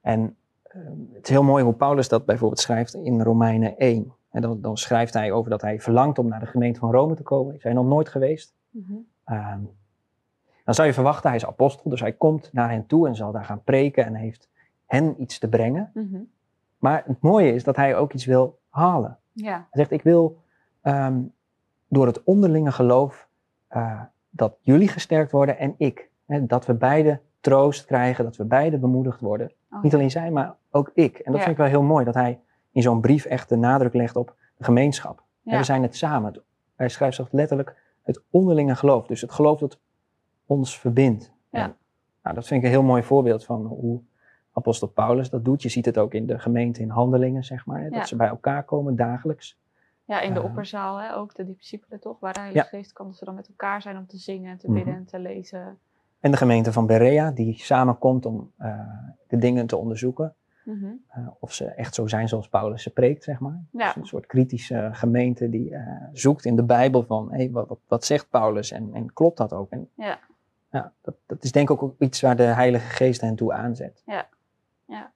en 0.01 0.35
Ehm, 0.73 1.13
het 1.13 1.23
is 1.23 1.29
heel 1.29 1.43
mooi 1.43 1.63
hoe 1.63 1.73
Paulus 1.73 2.09
dat 2.09 2.25
bijvoorbeeld 2.25 2.59
schrijft 2.59 2.93
in 2.93 3.21
Romeinen 3.21 3.77
1. 3.77 4.13
En 4.31 4.41
dan, 4.41 4.61
dan, 4.61 4.77
schrijft 4.77 5.13
hij 5.13 5.31
over 5.31 5.49
dat 5.49 5.61
hij 5.61 5.79
verlangt 5.79 6.19
om 6.19 6.27
naar 6.27 6.39
de 6.39 6.45
gemeente 6.45 6.79
van 6.79 6.91
Rome 6.91 7.15
te 7.15 7.23
komen. 7.23 7.55
Is 7.55 7.63
hij 7.63 7.73
nog 7.73 7.85
nooit 7.85 8.09
geweest? 8.09 8.53
Mhm. 8.69 8.93
Ehm, 9.23 9.59
dan 10.63 10.73
zou 10.73 10.87
je 10.87 10.93
verwachten, 10.93 11.29
hij 11.29 11.37
is 11.37 11.45
apostel, 11.45 11.89
dus 11.89 11.99
hij 11.99 12.11
komt 12.11 12.49
naar 12.53 12.69
hen 12.69 12.85
toe 12.85 13.07
en 13.07 13.15
zal 13.15 13.31
daar 13.31 13.45
gaan 13.45 13.63
preken 13.63 14.05
en 14.05 14.15
heeft 14.15 14.49
hen 14.85 15.21
iets 15.21 15.39
te 15.39 15.49
brengen. 15.49 15.91
Mhm. 15.93 16.19
Maar 16.77 17.03
het 17.05 17.21
mooie 17.21 17.53
is 17.53 17.63
dat 17.63 17.75
hij 17.75 17.95
ook 17.95 18.13
iets 18.13 18.25
wil 18.25 18.59
halen. 18.69 19.17
Ja. 19.31 19.51
Hij 19.51 19.67
zegt, 19.71 19.91
ik 19.91 20.01
wil 20.01 20.41
um, 20.83 21.33
door 21.91 22.05
het 22.05 22.23
onderlinge 22.23 22.71
geloof 22.71 23.27
uh, 23.71 24.01
dat 24.29 24.57
jullie 24.61 24.87
gesterkt 24.87 25.31
worden 25.31 25.57
en 25.57 25.73
ik. 25.77 26.09
Hè, 26.25 26.45
dat 26.45 26.65
we 26.65 26.73
beide 26.73 27.19
troost 27.39 27.85
krijgen, 27.85 28.23
dat 28.23 28.35
we 28.35 28.45
beide 28.45 28.77
bemoedigd 28.77 29.19
worden. 29.19 29.51
Oh. 29.71 29.83
Niet 29.83 29.93
alleen 29.93 30.11
zij, 30.11 30.31
maar 30.31 30.55
ook 30.69 30.91
ik. 30.93 31.17
En 31.17 31.31
dat 31.31 31.41
vind 31.41 31.51
ik 31.51 31.57
wel 31.57 31.67
heel 31.67 31.83
mooi, 31.83 32.05
dat 32.05 32.13
hij 32.13 32.39
in 32.71 32.81
zo'n 32.81 33.01
brief 33.01 33.25
echt 33.25 33.49
de 33.49 33.55
nadruk 33.55 33.93
legt 33.93 34.15
op 34.15 34.35
de 34.57 34.63
gemeenschap. 34.63 35.23
En 35.45 35.57
we 35.57 35.63
zijn 35.63 35.81
het 35.81 35.95
samen. 35.95 36.41
Hij 36.75 36.89
schrijft 36.89 37.15
zich 37.15 37.31
letterlijk 37.31 37.75
het 38.03 38.23
onderlinge 38.29 38.75
geloof. 38.75 39.07
Dus 39.07 39.21
het 39.21 39.31
geloof 39.31 39.59
dat 39.59 39.79
ons 40.45 40.79
verbindt. 40.79 41.33
Ja. 41.49 41.75
nou, 42.23 42.35
dat 42.35 42.47
vind 42.47 42.59
ik 42.59 42.65
een 42.65 42.73
heel 42.73 42.83
mooi 42.83 43.03
voorbeeld 43.03 43.45
van 43.45 43.65
hoe 43.65 44.01
apostel 44.53 44.87
Paulus 44.87 45.29
dat 45.29 45.45
doet. 45.45 45.61
Je 45.61 45.69
ziet 45.69 45.85
het 45.85 45.97
ook 45.97 46.13
in 46.13 46.25
de 46.25 46.39
gemeente 46.39 46.81
in 46.81 46.89
handelingen, 46.89 47.43
zeg 47.43 47.65
maar. 47.65 47.89
Dat 47.89 48.07
ze 48.07 48.15
bij 48.15 48.27
elkaar 48.27 48.63
komen 48.63 48.95
dagelijks. 48.95 49.59
Ja, 50.11 50.21
in 50.21 50.33
de 50.33 50.41
opperzaal 50.41 50.97
hè, 50.97 51.15
ook, 51.15 51.35
de 51.35 51.45
discipelen 51.45 51.99
toch, 51.99 52.19
waar 52.19 52.33
de 52.33 52.39
Heilige 52.39 52.67
Geest 52.67 52.93
kan, 52.93 53.05
dat 53.05 53.15
ze 53.15 53.25
dan 53.25 53.35
met 53.35 53.47
elkaar 53.47 53.81
zijn 53.81 53.97
om 53.97 54.07
te 54.07 54.17
zingen 54.17 54.51
en 54.51 54.57
te 54.57 54.67
bidden 54.67 54.93
mhm. 54.93 54.97
en 54.97 55.05
te 55.05 55.19
lezen. 55.19 55.77
En 56.19 56.31
de 56.31 56.37
gemeente 56.37 56.71
van 56.71 56.85
Berea, 56.85 57.31
die 57.31 57.57
samenkomt 57.57 58.25
om 58.25 58.51
uh, 58.59 58.79
de 59.27 59.37
dingen 59.37 59.67
te 59.67 59.77
onderzoeken. 59.77 60.35
Mm 60.63 60.79
-hmm. 60.79 61.03
uh, 61.17 61.27
of 61.39 61.53
ze 61.53 61.65
echt 61.65 61.95
zo 61.95 62.07
zijn 62.07 62.27
zoals 62.27 62.49
Paulus 62.49 62.83
ze 62.83 62.89
preekt, 62.89 63.23
zeg 63.23 63.39
maar. 63.39 63.63
Ja. 63.71 63.85
Dus 63.85 63.95
een 63.95 64.05
soort 64.05 64.25
kritische 64.25 64.89
gemeente 64.91 65.49
die 65.49 65.69
uh, 65.69 66.03
zoekt 66.13 66.45
in 66.45 66.55
de 66.55 66.63
Bijbel 66.63 67.03
van, 67.03 67.31
hey, 67.31 67.51
wat, 67.51 67.67
wat, 67.67 67.79
wat, 67.87 68.05
zegt 68.05 68.29
Paulus 68.29 68.71
en, 68.71 68.93
en 68.93 69.13
klopt 69.13 69.37
dat 69.37 69.53
ook? 69.53 69.69
En, 69.69 69.89
ja. 69.95 70.19
ja 70.71 70.93
dat, 71.01 71.15
dat 71.25 71.43
is 71.43 71.51
denk 71.51 71.69
ik 71.69 71.83
ook 71.83 71.95
iets 71.99 72.21
waar 72.21 72.35
de 72.35 72.43
Heilige 72.43 72.87
Geest 72.87 73.21
hen 73.21 73.35
toe 73.35 73.53
aanzet. 73.53 74.03
Ja, 74.05 74.27
ja. 74.85 75.11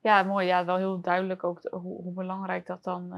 Ja, 0.00 0.22
mooi. 0.22 0.46
Ja, 0.46 0.64
wel 0.64 0.76
heel 0.76 1.00
duidelijk 1.00 1.44
ook 1.44 1.60
hoe, 1.70 2.02
hoe, 2.02 2.12
belangrijk 2.12 2.66
dat 2.66 2.84
dan 2.84 3.12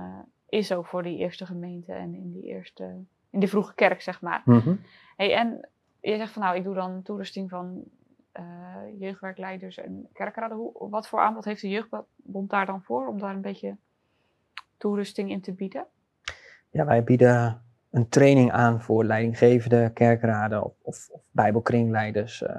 is 0.49 0.73
ook 0.73 0.87
voor 0.87 1.03
die 1.03 1.19
eerste 1.19 1.47
gemeente 1.47 1.93
en 1.93 2.15
in 2.15 2.33
die 2.33 2.43
eerste, 2.43 3.05
in 3.31 3.41
die 3.41 3.49
vroege 3.49 3.75
kerk, 3.75 4.01
zeg 4.01 4.21
maar. 4.21 4.43
Mm 4.45 4.59
-hmm. 4.59 4.81
hey, 5.17 5.35
en 5.35 5.69
je 6.01 6.17
zegt 6.17 6.33
van 6.33 6.43
nou, 6.43 6.57
ik 6.57 6.65
doe 6.65 6.75
dan 6.75 7.03
toerusting 7.03 7.51
van 7.51 7.83
uh, 8.39 8.45
jeugdwerkleiders 8.99 9.79
en 9.79 10.09
kerkraden. 10.13 10.57
Hoe, 10.57 10.89
wat 10.91 11.09
voor 11.09 11.21
aanbod 11.21 11.45
heeft 11.45 11.61
de 11.61 11.69
jeugdbond 11.69 12.51
daar 12.51 12.67
dan 12.67 12.83
voor 12.83 13.09
om 13.09 13.19
daar 13.19 13.35
een 13.35 13.41
beetje 13.41 13.77
toerusting 14.77 15.31
in 15.31 15.41
te 15.41 15.53
bieden? 15.53 15.87
Ja, 16.71 16.85
wij 16.85 17.05
bieden 17.05 17.63
een 17.91 18.09
training 18.09 18.53
aan 18.53 18.83
voor 18.83 19.05
leidinggevende 19.05 19.91
kerkraden 19.95 20.65
of, 20.65 20.75
of, 20.83 21.09
of 21.11 21.21
bijbelkringleiders 21.31 22.43
uh, 22.43 22.57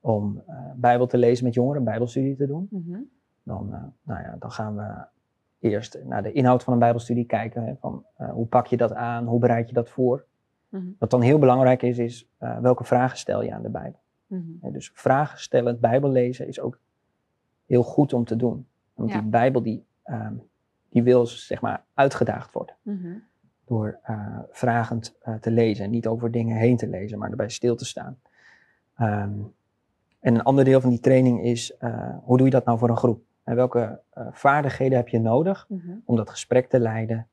om 0.00 0.42
uh, 0.48 0.70
bijbel 0.74 1.06
te 1.06 1.18
lezen 1.18 1.44
met 1.44 1.54
jongeren, 1.54 1.84
bijbelstudie 1.84 2.36
te 2.36 2.46
doen. 2.46 2.68
Mm 2.70 2.84
-hmm. 2.86 3.10
Dan, 3.42 3.92
nou 4.02 4.20
ja, 4.22 4.36
dan 4.38 4.52
gaan 4.52 4.76
we 4.76 5.06
eerst 5.64 5.98
naar 6.04 6.22
de 6.22 6.32
inhoud 6.32 6.62
van 6.62 6.72
een 6.72 6.78
bijbelstudie 6.78 7.24
kijken. 7.24 7.64
Hè, 7.64 7.74
van, 7.80 8.04
hoe 8.16 8.46
pak 8.46 8.66
je 8.66 8.76
dat 8.76 8.92
aan, 8.92 9.26
hoe 9.26 9.40
bereid 9.40 9.68
je 9.68 9.74
dat 9.74 9.88
voor? 9.88 10.24
Mhm. 10.74 10.84
Wat 10.98 11.10
dan 11.10 11.20
heel 11.20 11.38
belangrijk 11.38 11.82
is, 11.82 11.98
is 11.98 12.28
uh, 12.42 12.58
welke 12.58 12.84
vragen 12.84 13.18
stel 13.18 13.42
je 13.42 13.52
aan 13.52 13.62
de 13.62 13.68
Bijbel? 13.68 14.00
Mhm. 14.26 14.72
Dus 14.72 14.90
vragen 14.94 15.38
stellen, 15.38 15.80
Bijbel 15.80 16.10
lezen 16.10 16.48
is 16.48 16.60
ook 16.60 16.78
heel 17.66 17.82
goed 17.82 18.12
om 18.12 18.24
te 18.24 18.36
doen. 18.36 18.66
Want 18.94 19.12
die 19.12 19.22
Bijbel 19.22 19.62
die, 19.62 19.84
um, 20.04 20.42
die 20.88 21.02
wil 21.02 21.26
zeg 21.26 21.60
maar 21.60 21.84
uitgedaagd 21.94 22.52
worden. 22.52 22.74
Mhm. 22.82 23.12
Door 23.64 23.98
uh, 24.10 24.38
vragend 24.50 25.18
te 25.40 25.50
lezen. 25.50 25.84
En 25.84 25.90
niet 25.90 26.06
over 26.06 26.30
dingen 26.30 26.56
heen 26.56 26.76
te 26.76 26.88
lezen, 26.88 27.18
maar 27.18 27.30
erbij 27.30 27.48
stil 27.48 27.76
te 27.76 27.84
staan. 27.84 28.18
Um, 29.00 29.52
en 30.20 30.34
een 30.34 30.42
ander 30.42 30.64
deel 30.64 30.80
van 30.80 30.90
die 30.90 31.00
training 31.00 31.42
is, 31.42 31.76
hoe 32.22 32.36
doe 32.36 32.46
je 32.46 32.52
dat 32.52 32.64
nou 32.64 32.78
voor 32.78 32.88
een 32.88 32.96
groep? 32.96 33.22
En 33.44 33.56
welke 33.56 34.00
vaardigheden 34.30 34.96
heb 34.96 35.08
je 35.08 35.20
nodig 35.20 35.66
mhm. 35.68 35.92
om 36.04 36.16
dat 36.16 36.30
gesprek 36.30 36.68
te 36.68 36.80
leiden? 36.80 37.26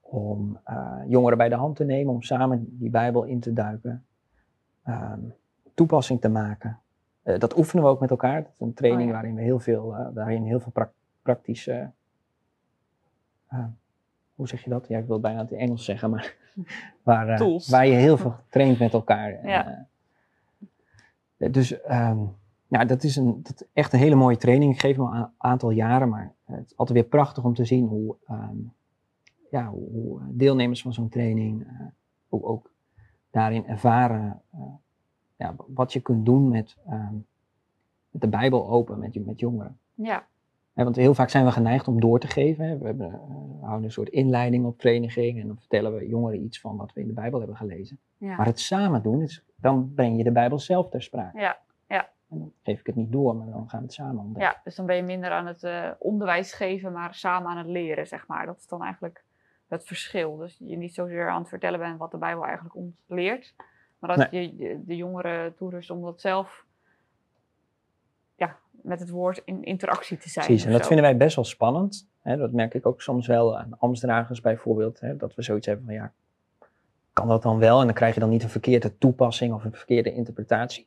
Om 0.00 0.58
jongeren 1.06 1.38
bij 1.38 1.48
de 1.48 1.54
hand 1.54 1.76
te 1.76 1.84
nemen, 1.84 2.14
om 2.14 2.22
samen 2.22 2.66
die 2.78 2.90
Bijbel 2.90 3.24
in 3.24 3.40
te 3.40 3.52
duiken. 3.52 4.04
Um, 4.88 5.34
toepassing 5.78 6.20
te 6.20 6.28
maken. 6.28 6.78
Uh, 7.24 7.38
dat 7.38 7.56
oefenen 7.56 7.84
we 7.84 7.90
ook 7.90 8.00
met 8.00 8.10
elkaar. 8.10 8.42
Dat 8.42 8.52
is 8.52 8.60
een 8.60 8.74
training 8.74 9.08
oh, 9.08 9.14
waarin 9.14 9.34
we 9.34 9.42
heel 9.42 9.60
veel, 9.60 10.10
waarin 10.14 10.42
heel 10.42 10.60
veel 10.60 10.72
pra 10.72 10.90
praktische. 11.22 11.90
Hoe 14.34 14.48
zeg 14.48 14.64
je 14.64 14.70
dat? 14.70 14.88
Ja, 14.88 14.98
ik 14.98 15.06
wil 15.06 15.20
bijna 15.20 15.40
het 15.40 15.50
in 15.50 15.58
Engels 15.58 15.84
zeggen, 15.84 16.10
maar 16.10 16.34
waar, 17.02 17.38
waar 17.68 17.86
je 17.86 17.94
heel 17.94 18.16
veel 18.16 18.36
traint 18.48 18.78
met 18.78 18.92
elkaar. 18.92 19.46
Ja. 19.46 19.86
dus 21.36 21.90
um, 21.90 22.36
ja, 22.68 22.84
dat 22.84 23.02
is 23.02 23.16
een, 23.16 23.42
dat 23.42 23.66
echt 23.72 23.92
een 23.92 23.98
hele 23.98 24.14
mooie 24.14 24.36
training. 24.36 24.72
Ik 24.72 24.80
geef 24.80 24.96
hem 24.96 25.06
al 25.06 25.14
een 25.14 25.30
aantal 25.36 25.70
jaren, 25.70 26.08
maar 26.08 26.34
het 26.44 26.66
is 26.66 26.76
altijd 26.76 26.98
weer 26.98 27.08
prachtig 27.08 27.44
om 27.44 27.54
te 27.54 27.64
zien 27.64 27.86
hoe, 27.86 28.16
um, 28.30 28.72
ja, 29.50 29.68
hoe 29.68 30.20
deelnemers 30.28 30.82
van 30.82 30.92
zo'n 30.92 31.08
training 31.08 31.66
ook, 32.28 32.48
ook 32.48 32.70
daarin 33.30 33.66
ervaren 33.66 34.42
ja, 35.38 35.54
wat 35.66 35.92
je 35.92 36.00
kunt 36.00 36.24
doen 36.24 36.48
met, 36.48 36.76
ehm, 36.86 37.14
met 38.10 38.20
de 38.20 38.28
Bijbel 38.28 38.68
open 38.68 38.98
met, 38.98 39.26
met 39.26 39.40
jongeren. 39.40 39.78
Ja. 39.94 40.26
want 40.72 40.96
heel 40.96 41.14
vaak 41.14 41.28
zijn 41.28 41.44
we 41.44 41.52
geneigd 41.52 41.88
om 41.88 42.00
door 42.00 42.20
te 42.20 42.26
geven. 42.26 42.78
We, 42.78 42.86
hebben, 42.86 43.10
we 43.10 43.64
houden 43.64 43.84
een 43.84 43.92
soort 43.92 44.08
inleiding 44.08 44.66
op 44.66 44.78
training 44.78 45.40
en 45.40 45.46
dan 45.46 45.56
vertellen 45.58 45.94
we 45.94 46.08
jongeren 46.08 46.42
iets 46.44 46.60
van 46.60 46.76
wat 46.76 46.92
we 46.92 47.00
in 47.00 47.06
de 47.06 47.12
Bijbel 47.12 47.38
hebben 47.38 47.56
gelezen. 47.56 47.98
Ja. 48.16 48.36
Maar 48.36 48.46
het 48.46 48.60
samen 48.60 49.02
doen, 49.02 49.22
is, 49.22 49.44
dan 49.56 49.92
breng 49.94 50.16
je 50.16 50.24
de 50.24 50.32
Bijbel 50.32 50.58
zelf 50.58 50.88
ter 50.88 51.02
sprake. 51.02 51.38
Ja. 51.38 51.58
En 52.30 52.38
dan 52.38 52.52
geef 52.62 52.80
ik 52.80 52.86
het 52.86 52.94
niet 52.94 53.12
door, 53.12 53.36
maar 53.36 53.46
dan 53.46 53.68
gaan 53.68 53.80
we 53.80 53.86
het 53.86 53.94
samen 53.94 54.18
ontdekken. 54.24 54.42
Ja, 54.42 54.60
dus 54.64 54.74
dan 54.74 54.86
ben 54.86 54.96
je 54.96 55.02
minder 55.02 55.30
aan 55.30 55.46
het 55.46 55.62
uh, 55.62 55.90
onderwijs 55.98 56.52
geven, 56.52 56.92
maar 56.92 57.14
samen 57.14 57.50
aan 57.50 57.56
het 57.56 57.66
leren, 57.66 58.06
zeg 58.06 58.26
maar. 58.26 58.46
Dat 58.46 58.58
is 58.58 58.66
dan 58.66 58.82
eigenlijk 58.82 59.24
het 59.68 59.84
verschil. 59.84 60.36
Dus 60.36 60.56
je 60.58 60.76
niet 60.76 60.94
zozeer 60.94 61.28
aan 61.28 61.40
het 61.40 61.48
vertellen 61.48 61.78
bent 61.78 61.98
wat 61.98 62.10
de 62.10 62.18
Bijbel 62.18 62.44
eigenlijk 62.44 62.74
ons 62.74 62.94
leert, 63.06 63.54
maar 63.98 64.10
als 64.10 64.26
je 64.30 64.80
de 64.84 64.96
jongeren 64.96 65.54
toerust 65.54 65.90
om 65.90 66.02
dat 66.02 66.20
zelf 66.20 66.66
ja, 68.36 68.56
met 68.70 69.00
het 69.00 69.10
woord 69.10 69.42
in 69.44 69.64
interactie 69.64 70.18
te 70.18 70.28
zijn. 70.28 70.46
Precies, 70.46 70.64
en 70.64 70.72
dat 70.72 70.86
vinden 70.86 71.04
wij 71.04 71.16
best 71.16 71.36
wel 71.36 71.44
spannend. 71.44 72.08
Hè? 72.22 72.36
Dat 72.36 72.52
merk 72.52 72.74
ik 72.74 72.86
ook 72.86 73.02
soms 73.02 73.26
wel 73.26 73.58
aan 73.58 73.78
ambtsdragers 73.78 74.40
bijvoorbeeld. 74.40 75.00
Hè? 75.00 75.16
Dat 75.16 75.34
we 75.34 75.42
zoiets 75.42 75.66
hebben 75.66 75.84
van 75.84 75.94
ja, 75.94 76.12
kan 77.12 77.28
dat 77.28 77.42
dan 77.42 77.58
wel? 77.58 77.80
En 77.80 77.86
dan 77.86 77.94
krijg 77.94 78.14
je 78.14 78.20
dan 78.20 78.28
niet 78.28 78.42
een 78.42 78.48
verkeerde 78.48 78.98
toepassing 78.98 79.54
of 79.54 79.64
een 79.64 79.72
verkeerde 79.72 80.14
interpretatie. 80.14 80.86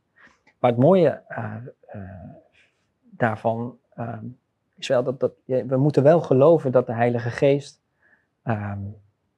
Maar 0.62 0.72
het 0.72 0.80
mooie 0.80 1.22
uh, 1.30 1.56
uh, 1.96 2.02
daarvan 3.02 3.78
uh, 3.98 4.18
is 4.76 4.88
wel 4.88 5.04
dat, 5.04 5.20
dat 5.20 5.34
we 5.46 5.78
moeten 5.78 6.04
wel 6.04 6.22
geloven 6.22 6.72
dat 6.72 6.86
de 6.86 6.94
Heilige 6.94 7.30
Geest 7.30 7.82
ehm, 8.44 8.80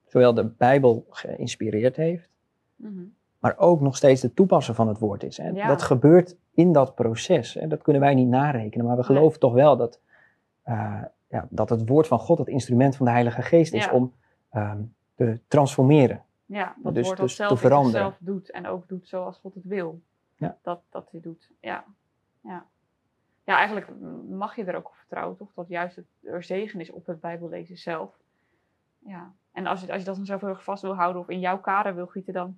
zowel 0.06 0.34
de 0.34 0.46
Bijbel 0.46 1.06
geïnspireerd 1.10 1.96
heeft, 1.96 2.30
mm 2.76 3.14
maar 3.44 3.58
ook 3.58 3.82
nog 3.82 3.96
steeds 3.96 4.22
de 4.22 4.34
toepasser 4.34 4.76
van 4.76 4.88
het 4.88 5.00
woord 5.00 5.24
is. 5.24 5.38
Hè. 5.38 5.52
Dat 5.54 5.82
gebeurt 5.82 6.36
in 6.54 6.72
dat 6.72 6.96
proces. 6.96 7.54
Hè. 7.54 7.68
Dat 7.68 7.82
kunnen 7.82 8.02
wij 8.02 8.14
niet 8.14 8.28
narekenen, 8.28 8.86
maar 8.86 8.96
we 8.96 9.04
geloven 9.04 9.40
toch 9.40 9.54
wel 9.54 9.78
dat, 9.78 10.00
uh, 10.66 11.02
ja, 11.28 11.48
dat 11.50 11.70
het 11.70 11.90
woord 11.90 12.08
van 12.08 12.20
God 12.20 12.38
het 12.38 12.48
instrument 12.48 12.96
van 12.96 13.06
de 13.06 13.12
Heilige 13.12 13.42
Geest 13.42 13.74
is 13.74 13.90
om 13.90 14.14
um, 14.54 14.94
te 15.16 15.40
transformeren. 15.48 16.24
Ja, 16.46 16.76
dat 16.84 16.94
dus, 16.94 17.06
woord 17.06 17.20
dus 17.20 17.36
zelf 17.36 17.50
te 17.50 17.58
veranderen. 17.58 18.00
zelf 18.00 18.18
doet 18.20 18.52
en 18.52 18.68
ook 18.68 18.88
doet 18.88 19.08
zoals 19.08 19.38
God 19.38 19.54
het 19.54 19.66
wil. 19.66 20.02
Ja. 20.44 20.58
Dat, 20.62 20.82
dat 20.90 21.12
hij 21.12 21.20
doet, 21.20 21.52
ja. 21.60 21.84
ja. 22.42 22.66
Ja, 23.46 23.58
eigenlijk 23.58 23.88
mag 24.30 24.56
je 24.56 24.64
er 24.64 24.76
ook 24.76 24.88
op 24.88 24.96
vertrouwen, 24.96 25.38
toch? 25.38 25.54
Dat 25.54 25.68
juist 25.68 25.96
het, 25.96 26.06
er 26.22 26.44
zegen 26.44 26.80
is 26.80 26.92
op 26.92 27.06
het 27.06 27.20
Bijbellezen 27.20 27.78
zelf. 27.78 28.20
Ja. 29.00 29.34
En 29.52 29.68
als 29.68 29.82
je, 29.82 29.92
als 29.92 30.00
je 30.00 30.06
dat 30.06 30.16
dan 30.16 30.26
zo 30.26 30.38
heel 30.40 30.56
vast 30.56 30.82
wil 30.82 30.96
houden 30.96 31.22
of 31.22 31.30
in 31.30 31.40
jouw 31.40 31.60
kader 31.60 31.96
wil 31.96 32.08
gieten, 32.08 32.34
dan 32.34 32.58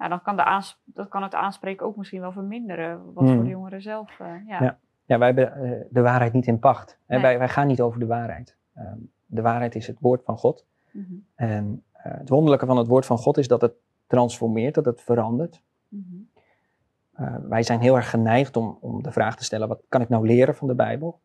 nou, 0.00 0.10
dan 0.10 0.22
kan, 0.22 0.36
de 0.36 0.72
dat 0.84 1.08
kan 1.08 1.22
het 1.22 1.34
aanspreken 1.34 1.86
ook 1.86 1.96
misschien 1.96 2.20
wel 2.20 2.32
verminderen. 2.32 3.04
Wat 3.04 3.24
voor 3.24 3.34
hmm. 3.34 3.44
de 3.44 3.50
jongeren 3.50 3.82
zelf. 3.82 4.18
Uh, 4.18 4.46
ja. 4.46 4.62
ja. 4.62 4.78
Ja. 5.04 5.18
wij 5.18 5.26
hebben 5.26 5.66
uh, 5.66 5.80
de 5.90 6.00
waarheid 6.00 6.32
niet 6.32 6.46
in 6.46 6.58
pacht. 6.58 6.98
Nee. 7.06 7.20
Wij, 7.20 7.38
wij 7.38 7.48
gaan 7.48 7.66
niet 7.66 7.80
over 7.80 8.00
de 8.00 8.06
waarheid. 8.06 8.56
Uh, 8.76 8.92
de 9.26 9.42
waarheid 9.42 9.74
is 9.74 9.86
het 9.86 10.00
woord 10.00 10.24
van 10.24 10.38
God. 10.38 10.66
Mm 10.90 11.04
-hmm. 11.08 11.26
En 11.34 11.84
eh, 11.92 12.12
het 12.18 12.28
wonderlijke 12.28 12.66
van 12.66 12.76
het 12.76 12.86
woord 12.86 13.06
van 13.06 13.18
God 13.18 13.38
is 13.38 13.48
dat 13.48 13.60
het 13.60 13.72
transformeert, 14.06 14.74
dat 14.74 14.84
het 14.84 15.00
verandert. 15.00 15.62
Mm 15.88 16.06
-hmm. 16.10 16.29
Wij 17.48 17.62
zijn 17.62 17.80
heel 17.80 17.96
erg 17.96 18.10
geneigd 18.10 18.56
om, 18.56 18.78
om 18.80 19.02
de 19.02 19.12
vraag 19.12 19.36
te 19.36 19.44
stellen: 19.44 19.68
wat 19.68 19.82
kan 19.88 20.00
ik 20.00 20.08
nou 20.08 20.26
leren 20.26 20.54
van 20.54 20.68
de 20.68 20.74
Bijbel? 20.74 21.20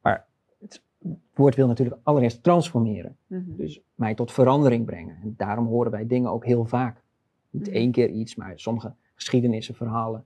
Maar 0.00 0.26
het 0.60 0.82
woord 1.34 1.54
wil 1.54 1.66
natuurlijk 1.66 2.00
allereerst 2.02 2.42
transformeren. 2.42 3.16
Mm 3.26 3.44
-hmm. 3.44 3.56
Dus 3.56 3.80
mij 3.94 4.14
tot 4.14 4.32
verandering 4.32 4.84
brengen. 4.84 5.18
En 5.22 5.34
daarom 5.36 5.66
horen 5.66 5.90
wij 5.90 6.06
dingen 6.06 6.30
ook 6.30 6.44
heel 6.44 6.64
vaak 6.64 7.02
niet 7.50 7.66
mhm. 7.66 7.74
één 7.74 7.92
keer 7.92 8.10
iets, 8.10 8.34
maar 8.34 8.52
sommige 8.58 8.94
geschiedenissen, 9.14 9.74
verhalen 9.74 10.24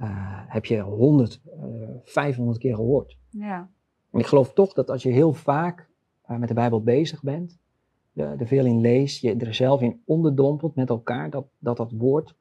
uh, 0.00 0.08
heb 0.46 0.64
je 0.64 0.80
honderd, 0.80 1.40
uh, 1.46 1.88
vijfhonderd 2.02 2.58
keer 2.58 2.74
gehoord. 2.74 3.18
Ja. 3.30 3.70
En 4.10 4.18
ik 4.18 4.26
geloof 4.26 4.52
toch 4.52 4.72
dat 4.72 4.90
als 4.90 5.02
je 5.02 5.10
heel 5.10 5.32
vaak 5.32 5.88
met 6.26 6.48
de 6.48 6.54
Bijbel 6.54 6.82
bezig 6.82 7.22
bent, 7.22 7.58
er 8.14 8.46
veel 8.46 8.66
in 8.66 8.80
leest, 8.80 9.20
je 9.20 9.36
er 9.36 9.54
zelf 9.54 9.80
in 9.80 10.02
onderdompelt 10.04 10.74
met 10.74 10.88
elkaar, 10.88 11.30
dat 11.30 11.46
dat, 11.58 11.76
dat 11.76 11.92
woord, 11.92 12.34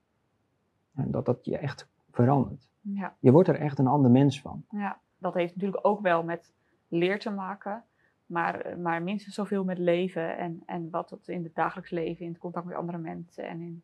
dat 1.05 1.25
dat 1.25 1.45
je 1.45 1.57
echt 1.57 1.89
verandert. 2.11 2.69
Ja. 2.81 3.15
Je 3.19 3.31
wordt 3.31 3.49
er 3.49 3.59
echt 3.59 3.79
een 3.79 3.87
ander 3.87 4.11
mens 4.11 4.41
van. 4.41 4.65
Ja, 4.69 4.99
dat 5.17 5.33
heeft 5.33 5.55
natuurlijk 5.55 5.85
ook 5.85 6.01
wel 6.01 6.23
met 6.23 6.53
leer 6.87 7.19
te 7.19 7.29
maken. 7.29 7.83
Maar, 8.25 8.79
maar 8.79 9.03
minstens 9.03 9.35
zoveel 9.35 9.63
met 9.63 9.77
leven 9.77 10.37
en, 10.37 10.63
en 10.65 10.89
wat 10.89 11.09
het 11.09 11.27
in 11.27 11.43
het 11.43 11.55
dagelijks 11.55 11.89
leven, 11.89 12.25
in 12.25 12.31
het 12.31 12.41
contact 12.41 12.65
met 12.65 12.75
andere 12.75 12.97
mensen 12.97 13.47
en 13.47 13.61
in 13.61 13.83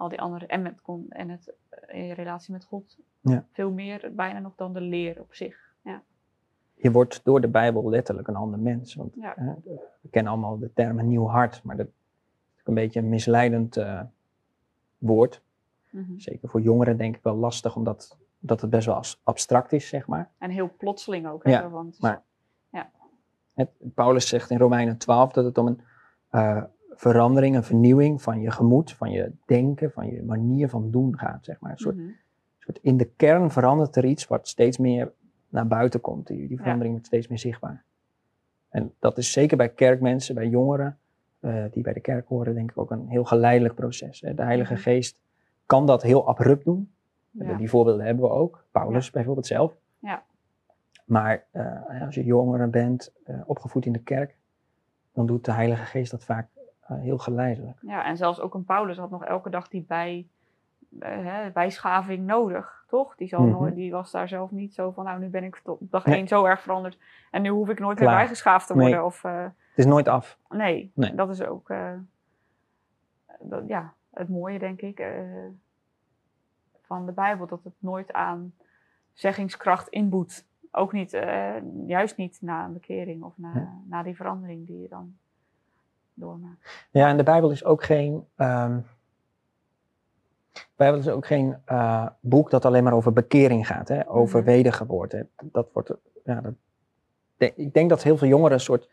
al 0.00 0.08
die 0.08 0.20
andere, 0.20 0.46
en, 0.46 0.62
met, 0.62 0.80
en 1.08 1.28
het 1.28 1.54
eh, 1.68 2.08
in 2.08 2.12
relatie 2.12 2.52
met 2.52 2.64
God. 2.64 2.98
Ja. 3.20 3.46
Veel 3.52 3.70
meer 3.72 4.12
bijna 4.14 4.38
nog 4.38 4.54
dan 4.54 4.72
de 4.72 4.80
leer 4.80 5.20
op 5.20 5.34
zich. 5.34 5.74
Ja. 5.82 6.02
Je 6.74 6.90
wordt 6.90 7.24
door 7.24 7.40
de 7.40 7.48
Bijbel 7.48 7.88
letterlijk 7.88 8.28
een 8.28 8.36
ander 8.36 8.58
mens. 8.58 8.94
Want 8.94 9.14
we 10.00 10.08
kennen 10.10 10.32
allemaal 10.32 10.58
de 10.58 10.72
term 10.72 11.08
nieuw 11.08 11.26
hart, 11.26 11.62
maar 11.62 11.76
dat 11.76 11.86
is 12.56 12.62
een 12.64 12.74
beetje 12.74 13.00
een 13.00 13.08
misleidend 13.08 13.76
uh, 13.76 14.02
woord. 14.98 15.42
Mm 15.90 16.04
-hmm. 16.04 16.20
Zeker 16.20 16.48
voor 16.48 16.60
jongeren 16.60 16.96
denk 16.96 17.16
ik 17.16 17.22
wel 17.22 17.36
lastig, 17.36 17.76
omdat 17.76 18.18
dat 18.38 18.60
het 18.60 18.70
best 18.70 18.86
wel 18.86 19.02
abstract 19.22 19.72
is, 19.72 19.88
zeg 19.88 20.06
maar. 20.06 20.30
En 20.38 20.50
heel 20.50 20.70
plotseling 20.78 21.28
ook. 21.28 21.44
Hè, 21.44 21.50
ja, 21.50 21.68
want, 21.68 22.00
maar 22.00 22.22
ja. 22.70 22.90
Het, 23.54 23.70
Paulus 23.94 24.28
zegt 24.28 24.50
in 24.50 24.58
Romeinen 24.58 24.96
12 24.96 25.32
dat 25.32 25.44
het 25.44 25.58
om 25.58 25.66
een 25.66 25.80
uh, 26.32 26.62
verandering, 26.90 27.56
een 27.56 27.64
vernieuwing 27.64 28.22
van 28.22 28.40
je 28.40 28.50
gemoed, 28.50 28.92
van 28.92 29.10
je 29.10 29.32
denken, 29.46 29.90
van 29.90 30.06
je 30.06 30.22
manier 30.22 30.68
van 30.68 30.90
doen 30.90 31.18
gaat, 31.18 31.44
zeg 31.44 31.60
maar. 31.60 31.70
Een 31.70 31.78
soort, 31.78 31.96
mhm. 31.96 32.08
soort 32.58 32.78
in 32.82 32.96
de 32.96 33.10
kern 33.16 33.50
verandert 33.50 33.96
er 33.96 34.04
iets 34.04 34.26
wat 34.26 34.48
steeds 34.48 34.78
meer 34.78 35.12
naar 35.48 35.66
buiten 35.66 36.00
komt. 36.00 36.26
Die, 36.26 36.48
die 36.48 36.56
verandering 36.56 36.92
wordt 36.92 37.06
steeds 37.06 37.28
meer 37.28 37.38
zichtbaar. 37.38 37.84
En 38.68 38.94
dat 38.98 39.18
is 39.18 39.32
zeker 39.32 39.56
bij 39.56 39.68
kerkmensen, 39.68 40.34
bij 40.34 40.48
jongeren, 40.48 40.98
uh, 41.40 41.64
die 41.70 41.82
bij 41.82 41.92
de 41.92 42.00
kerk 42.00 42.28
horen, 42.28 42.54
denk 42.54 42.70
ik 42.70 42.78
ook 42.78 42.90
een 42.90 43.08
heel 43.08 43.24
geleidelijk 43.24 43.74
proces. 43.74 44.20
Hè. 44.20 44.34
De 44.34 44.42
Heilige 44.42 44.72
mhm. 44.72 44.82
Geest 44.82 45.18
kan 45.70 45.86
dat 45.86 46.02
heel 46.02 46.28
abrupt 46.28 46.64
doen. 46.64 46.92
Ja. 47.30 47.54
Die 47.54 47.70
voorbeelden 47.70 48.04
hebben 48.04 48.24
we 48.24 48.30
ook. 48.30 48.64
Paulus 48.70 49.10
bijvoorbeeld 49.10 49.46
zelf. 49.46 49.72
Ja. 49.98 50.22
Maar 51.04 51.44
uh, 51.52 52.02
als 52.02 52.14
je 52.14 52.24
jongeren 52.24 52.70
bent, 52.70 53.12
uh, 53.26 53.40
opgevoed 53.46 53.86
in 53.86 53.92
de 53.92 54.02
kerk, 54.02 54.36
dan 55.12 55.26
doet 55.26 55.44
de 55.44 55.52
Heilige 55.52 55.84
Geest 55.84 56.10
dat 56.10 56.24
vaak 56.24 56.48
eh, 56.80 56.98
heel 56.98 57.18
geleidelijk. 57.18 57.78
Ja, 57.80 58.04
en 58.04 58.16
zelfs 58.16 58.40
ook 58.40 58.54
een 58.54 58.64
Paulus 58.64 58.96
had 58.96 59.10
nog 59.10 59.24
elke 59.24 59.50
dag 59.50 59.68
die 59.68 59.84
bij, 59.88 60.26
uh, 61.00 61.46
bijschaving 61.52 62.26
nodig, 62.26 62.84
toch? 62.88 63.16
Die, 63.16 63.28
zal 63.28 63.42
nooit, 63.42 63.72
mhm. 63.72 63.80
die 63.80 63.90
was 63.90 64.10
daar 64.10 64.28
zelf 64.28 64.50
niet 64.50 64.74
zo 64.74 64.90
van, 64.90 65.04
nou 65.04 65.20
nu 65.20 65.28
ben 65.28 65.44
ik 65.44 65.60
op 65.64 65.78
dag 65.80 66.04
één 66.04 66.28
zo 66.28 66.44
erg 66.44 66.60
veranderd 66.60 66.98
en 67.30 67.42
nu 67.42 67.48
hoef 67.48 67.68
ik 67.68 67.78
nooit 67.78 67.98
Klaar. 67.98 68.08
weer 68.08 68.18
bijgeschaafd 68.18 68.66
te 68.66 68.74
worden. 68.74 69.04
Of, 69.04 69.22
het 69.22 69.52
is 69.74 69.86
nooit 69.86 70.08
af. 70.08 70.38
Nee, 70.48 70.92
nee. 70.94 71.14
dat 71.14 71.30
is 71.30 71.42
ook 71.42 71.72
dat, 73.40 73.62
ja, 73.66 73.92
het 74.10 74.28
mooie, 74.28 74.58
denk 74.58 74.80
ik, 74.80 75.02
van 76.82 77.06
de 77.06 77.12
Bijbel, 77.12 77.46
dat 77.46 77.64
het 77.64 77.74
nooit 77.78 78.12
aan 78.12 78.54
zeggingskracht 79.12 79.88
inboet. 79.88 80.46
Ook 80.70 80.92
niet, 80.92 81.10
juist 81.86 82.16
niet 82.16 82.38
na 82.40 82.64
een 82.64 82.72
bekering 82.72 83.22
of 83.22 83.32
na, 83.36 83.80
na 83.88 84.02
die 84.02 84.16
verandering 84.16 84.66
die 84.66 84.80
je 84.80 84.88
dan 84.88 85.16
ja, 86.90 87.08
en 87.08 87.16
de 87.16 87.22
Bijbel 87.22 87.50
is 87.50 87.64
ook 87.64 87.84
geen. 87.84 88.26
Um, 88.36 88.86
Bijbel 90.76 90.98
is 90.98 91.08
ook 91.08 91.26
geen 91.26 91.56
uh, 91.68 92.06
boek 92.20 92.50
dat 92.50 92.64
alleen 92.64 92.84
maar 92.84 92.92
over 92.92 93.12
bekering 93.12 93.66
gaat, 93.66 93.88
hè? 93.88 94.08
over 94.08 94.40
mm 94.40 94.46
wedergeboorte. 94.46 95.26
Dat 95.42 95.72
wordt, 95.72 95.94
ja, 96.24 96.40
dat, 96.40 96.54
ik 97.36 97.74
denk 97.74 97.88
dat 97.90 98.02
heel 98.02 98.16
veel 98.16 98.28
jongeren 98.28 98.52
een 98.52 98.60
soort 98.60 98.88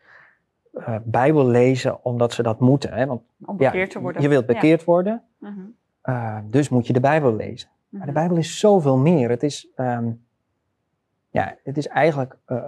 uh, 0.72 0.96
Bijbel 1.04 1.46
lezen 1.46 2.04
omdat 2.04 2.32
ze 2.32 2.42
dat 2.42 2.60
moeten. 2.60 2.92
Hè? 2.92 3.06
Want, 3.06 3.22
Om 3.44 3.56
bekeerd 3.56 3.90
te 3.90 4.00
worden. 4.00 4.22
Je 4.22 4.28
wilt 4.28 4.46
bekeerd 4.46 4.84
worden, 4.84 5.22
mm 5.38 5.76
uh, 6.08 6.38
dus 6.44 6.68
moet 6.68 6.86
je 6.86 6.92
de 6.92 7.00
Bijbel 7.00 7.34
lezen. 7.34 7.68
Maar 7.88 8.00
de 8.00 8.06
mhm. 8.06 8.20
Bijbel 8.20 8.36
is 8.36 8.58
zoveel 8.58 8.96
meer. 8.96 9.28
Het 9.28 9.42
is, 9.42 9.68
um, 9.76 10.26
ja, 11.28 11.56
het 11.64 11.76
is 11.76 11.86
eigenlijk, 11.86 12.36
uh, 12.46 12.58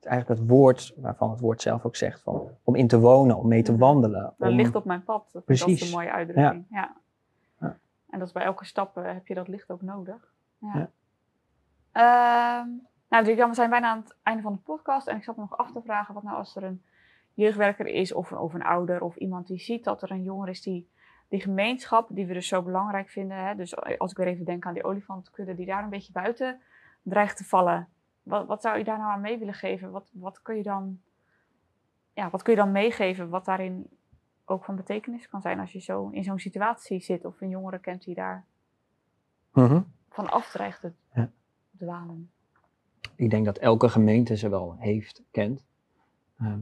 eigenlijk 0.00 0.40
het 0.40 0.48
woord 0.48 0.94
waarvan 0.96 1.30
het 1.30 1.40
woord 1.40 1.62
zelf 1.62 1.84
ook 1.84 1.96
zegt: 1.96 2.22
van, 2.22 2.50
om 2.62 2.74
in 2.74 2.88
te 2.88 2.98
wonen, 2.98 3.36
om 3.36 3.48
mee 3.48 3.62
te 3.62 3.70
mhm. 3.70 3.80
wandelen. 3.80 4.34
Dat 4.38 4.52
ligt 4.52 4.74
op 4.74 4.84
mijn 4.84 5.04
pad. 5.04 5.28
Dat, 5.32 5.44
Precies. 5.44 5.66
dat 5.66 5.74
is 5.74 5.82
een 5.82 5.98
mooie 5.98 6.12
uitdrukking. 6.12 6.66
Ja. 6.70 6.96
ja. 7.60 7.76
En 8.10 8.18
dat 8.18 8.26
is 8.26 8.32
bij 8.32 8.44
elke 8.44 8.64
stap 8.64 8.94
heb 8.94 9.26
je 9.26 9.34
dat 9.34 9.48
licht 9.48 9.70
ook 9.70 9.82
nodig. 9.82 10.32
Ja. 10.58 10.72
ja. 10.74 10.90
Uh, 11.94 12.66
nou, 13.08 13.36
we 13.48 13.54
zijn 13.54 13.70
bijna 13.70 13.90
aan 13.90 13.98
het 13.98 14.16
einde 14.22 14.42
van 14.42 14.52
de 14.52 14.58
podcast. 14.58 15.06
En 15.06 15.16
ik 15.16 15.24
zat 15.24 15.36
me 15.36 15.42
nog 15.42 15.58
af 15.58 15.72
te 15.72 15.82
vragen: 15.84 16.14
wat 16.14 16.22
nou 16.22 16.36
als 16.36 16.56
er 16.56 16.62
een 16.62 16.82
jeugdwerker 17.34 17.86
is, 17.86 18.12
of, 18.12 18.32
of 18.32 18.54
een 18.54 18.62
ouder, 18.62 19.00
of 19.00 19.16
iemand 19.16 19.46
die 19.46 19.58
ziet 19.58 19.84
dat 19.84 20.02
er 20.02 20.10
een 20.10 20.22
jonger 20.22 20.48
is 20.48 20.62
die 20.62 20.90
die 21.32 21.40
gemeenschap, 21.40 22.08
die 22.10 22.26
we 22.26 22.32
dus 22.32 22.48
zo 22.48 22.62
belangrijk 22.62 23.08
vinden. 23.08 23.36
Hè, 23.36 23.54
dus 23.54 23.76
als 23.76 24.10
ik 24.10 24.16
weer 24.16 24.26
even 24.26 24.44
denk 24.44 24.66
aan 24.66 24.74
die 24.74 24.84
olifantkudde 24.84 25.54
die 25.54 25.66
daar 25.66 25.82
een 25.82 25.90
beetje 25.90 26.12
buiten 26.12 26.60
dreigt 27.02 27.36
te 27.36 27.44
vallen. 27.44 27.88
Wat, 28.22 28.46
wat 28.46 28.62
zou 28.62 28.78
je 28.78 28.84
daar 28.84 28.98
nou 28.98 29.10
aan 29.10 29.20
mee 29.20 29.38
willen 29.38 29.54
geven? 29.54 29.90
Wat, 29.90 30.10
wat, 30.12 30.42
kun 30.42 30.56
je 30.56 30.62
dan, 30.62 31.00
ja, 32.12 32.30
wat 32.30 32.42
kun 32.42 32.52
je 32.52 32.58
dan 32.58 32.72
meegeven 32.72 33.28
wat 33.28 33.44
daarin 33.44 33.86
ook 34.44 34.64
van 34.64 34.76
betekenis 34.76 35.28
kan 35.28 35.40
zijn 35.40 35.60
als 35.60 35.72
je 35.72 35.80
zo 35.80 36.08
in 36.08 36.24
zo'n 36.24 36.38
situatie 36.38 37.00
zit 37.00 37.24
of 37.24 37.40
een 37.40 37.48
jongere 37.48 37.78
kent 37.78 38.04
die 38.04 38.14
daar 38.14 38.44
mm 39.52 39.86
van 40.08 40.30
afdreigt 40.30 40.80
te 40.80 40.92
ja. 41.14 41.30
dwalen? 41.76 42.30
Ik 43.16 43.30
denk 43.30 43.44
dat 43.44 43.58
elke 43.58 43.88
gemeente 43.88 44.36
ze 44.36 44.48
wel 44.48 44.76
heeft, 44.78 45.22
kent. 45.30 45.66
Ehm, 46.38 46.60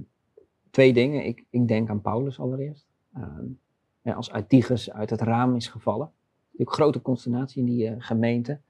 twee 0.70 0.92
dingen. 0.92 1.24
Ik, 1.24 1.44
ik 1.50 1.68
denk 1.68 1.88
aan 1.88 2.00
Paulus 2.00 2.40
allereerst. 2.40 2.86
Ehm, 3.14 4.14
als 4.16 4.32
Eutychus 4.32 4.92
uit 4.92 5.10
het 5.10 5.20
raam 5.20 5.56
is 5.56 5.68
gevallen. 5.68 6.10
Een 6.56 6.68
grote 6.68 7.02
consternatie 7.02 7.60
in 7.60 7.66
die 7.66 7.90
uh, 7.90 7.94
gemeente, 7.98 8.60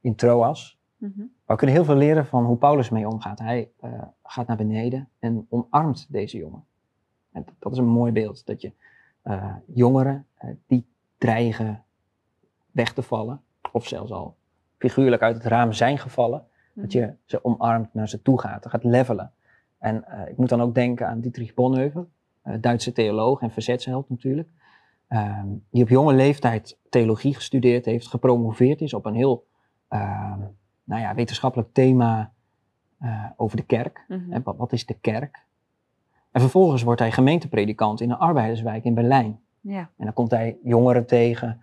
in 0.00 0.14
Troas. 0.14 0.78
Mm 0.96 1.12
-hmm. 1.16 1.32
We 1.46 1.56
kunnen 1.56 1.76
heel 1.76 1.84
veel 1.84 1.96
leren 1.96 2.26
van 2.26 2.44
hoe 2.44 2.56
Paulus 2.56 2.90
mee 2.90 3.08
omgaat. 3.08 3.38
Hij 3.38 3.70
uh, 3.84 4.02
gaat 4.22 4.46
naar 4.46 4.56
beneden 4.56 5.08
en 5.18 5.46
omarmt 5.48 6.06
deze 6.08 6.36
jongen. 6.38 6.64
En 7.32 7.44
dat 7.58 7.72
is 7.72 7.78
een 7.78 7.84
mooi 7.84 8.12
beeld, 8.12 8.46
dat 8.46 8.60
je 8.60 8.72
uh, 9.24 9.54
jongeren 9.66 10.26
die 10.66 10.86
dreigen 11.18 11.84
weg 12.70 12.92
te 12.92 13.02
vallen, 13.02 13.40
of 13.72 13.86
zelfs 13.86 14.10
al 14.10 14.36
figuurlijk 14.78 15.22
uit 15.22 15.34
het 15.34 15.44
raam 15.44 15.72
zijn 15.72 15.98
gevallen, 15.98 16.46
dat 16.74 16.84
mhm. 16.84 16.98
je 16.98 17.14
ze 17.24 17.44
omarmt, 17.44 17.94
naar 17.94 18.08
ze 18.08 18.22
toe 18.22 18.40
gaat, 18.40 18.66
gaat 18.68 18.84
levelen. 18.84 19.32
En 19.82 20.04
ik 20.28 20.36
moet 20.36 20.48
dan 20.48 20.60
ook 20.62 20.74
denken 20.74 21.08
aan 21.08 21.20
Dietrich 21.20 21.54
Bonhoeffer, 21.54 22.06
Duitse 22.60 22.92
theoloog 22.92 23.40
en 23.40 23.50
verzetsheld 23.50 24.10
natuurlijk. 24.10 24.48
Ehm, 25.08 25.46
die 25.70 25.82
op 25.82 25.88
jonge 25.88 26.14
leeftijd 26.14 26.78
theologie 26.88 27.34
gestudeerd 27.34 27.84
heeft, 27.84 28.06
gepromoveerd 28.06 28.80
is 28.80 28.94
op 28.94 29.06
een 29.06 29.14
heel 29.14 29.46
uh, 29.90 30.34
nou 30.84 31.00
ja, 31.00 31.14
wetenschappelijk 31.14 31.68
thema 31.72 32.32
uh, 33.02 33.24
over 33.36 33.56
de 33.56 33.62
kerk. 33.62 34.04
Mm 34.08 34.42
wat, 34.44 34.56
wat, 34.56 34.72
is 34.72 34.86
de 34.86 34.94
kerk? 35.00 35.44
En 36.30 36.40
vervolgens 36.40 36.82
wordt 36.82 37.00
hij 37.00 37.12
gemeentepredikant 37.12 38.00
in 38.00 38.10
een 38.10 38.16
arbeiderswijk 38.16 38.84
in 38.84 38.94
Berlijn. 38.94 39.40
Ja. 39.60 39.80
En 39.96 40.04
dan 40.04 40.12
komt 40.12 40.30
hij 40.30 40.58
jongeren 40.62 41.06
tegen 41.06 41.60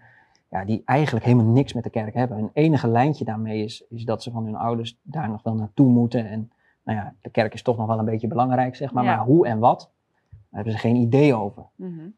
ja, 0.50 0.66
die 0.66 0.82
eigenlijk 0.86 1.26
helemaal 1.26 1.54
niks 1.54 1.74
met 1.74 1.84
de 1.84 1.90
kerk 1.90 2.14
hebben. 2.14 2.38
Een 2.38 2.52
enige 2.54 2.88
lijntje 2.88 3.26
daarmee 3.26 3.64
is, 3.64 3.84
is 3.90 4.06
dat 4.06 4.24
ze 4.24 4.32
van 4.32 4.46
hun 4.46 4.56
ouders 4.56 5.00
daar 5.02 5.30
nog 5.30 5.44
wel 5.44 5.56
naartoe 5.56 5.90
moeten. 5.90 6.30
En 6.30 6.52
nou 6.90 7.02
ja, 7.02 7.14
de 7.22 7.30
kerk 7.30 7.54
is 7.54 7.62
toch 7.62 7.78
nog 7.78 7.88
wel 7.88 8.00
een 8.00 8.06
beetje 8.06 8.28
belangrijk, 8.28 8.76
zeg 8.76 8.94
maar. 8.94 9.04
Maar 9.04 9.20
hoe 9.20 9.48
en 9.48 9.60
wat, 9.60 9.92
daar 10.30 10.40
hebben 10.50 10.74
ze 10.74 10.80
geen 10.80 10.96
idee 10.96 11.36
over. 11.36 11.64
Mm 11.76 12.14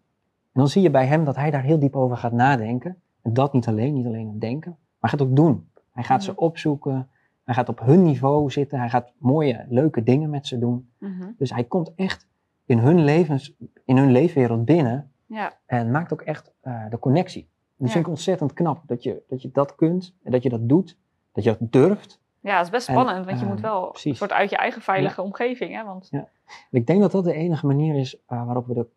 en 0.51 0.59
dan 0.59 0.69
zie 0.69 0.81
je 0.81 0.89
bij 0.89 1.05
hem 1.05 1.25
dat 1.25 1.35
hij 1.35 1.51
daar 1.51 1.63
heel 1.63 1.79
diep 1.79 1.95
over 1.95 2.17
gaat 2.17 2.31
nadenken. 2.31 3.01
En 3.21 3.33
dat 3.33 3.53
niet 3.53 3.67
alleen, 3.67 3.93
niet 3.93 4.05
alleen 4.05 4.27
het 4.27 4.41
denken, 4.41 4.77
maar 4.99 5.09
gaat 5.09 5.21
ook 5.21 5.35
doen. 5.35 5.69
Hij 5.91 6.03
gaat 6.03 6.23
ze 6.23 6.35
opzoeken, 6.35 7.09
hij 7.43 7.53
gaat 7.53 7.69
op 7.69 7.79
hun 7.79 8.03
niveau 8.03 8.51
zitten, 8.51 8.79
hij 8.79 8.89
gaat 8.89 9.11
mooie, 9.17 9.65
leuke 9.69 10.03
dingen 10.03 10.29
met 10.29 10.47
ze 10.47 10.59
doen. 10.59 10.89
Mhm. 10.97 11.29
Dus 11.37 11.49
hij 11.49 11.63
komt 11.63 11.91
echt 11.95 12.27
in 12.65 12.77
hun, 12.77 13.03
levens, 13.03 13.55
in 13.85 13.97
hun 13.97 14.11
leefwereld 14.11 14.65
binnen 14.65 15.11
ja. 15.25 15.53
en 15.65 15.91
maakt 15.91 16.13
ook 16.13 16.21
echt 16.21 16.53
uh, 16.63 16.89
de 16.89 16.99
connectie. 16.99 17.49
Dat 17.77 17.87
ja. 17.87 17.93
vind 17.93 18.05
ik 18.05 18.11
ontzettend 18.11 18.53
knap, 18.53 18.83
dat 18.85 19.03
je, 19.03 19.23
dat 19.27 19.41
je 19.41 19.49
dat 19.51 19.75
kunt 19.75 20.15
en 20.23 20.31
dat 20.31 20.43
je 20.43 20.49
dat 20.49 20.69
doet, 20.69 20.97
dat 21.31 21.43
je 21.43 21.55
dat 21.59 21.71
durft. 21.71 22.20
Ja, 22.41 22.55
het 22.55 22.65
is 22.65 22.71
best 22.71 22.87
spannend, 22.87 23.25
want 23.25 23.39
je 23.39 23.45
moet 23.45 23.55
eh, 23.55 23.61
wel 23.61 23.95
een 24.03 24.15
soort 24.15 24.31
uit 24.31 24.49
je 24.49 24.57
eigen 24.57 24.81
veilige 24.81 25.21
omgeving. 25.21 25.75
Hè? 25.75 25.83
Want... 25.83 26.07
Ja. 26.11 26.27
Ik 26.71 26.87
denk 26.87 27.01
dat 27.01 27.11
dat 27.11 27.23
de 27.23 27.33
enige 27.33 27.65
manier 27.65 27.95
is 27.95 28.15
uh, 28.15 28.45
waarop 28.45 28.67
we 28.67 28.73
de 28.73 28.87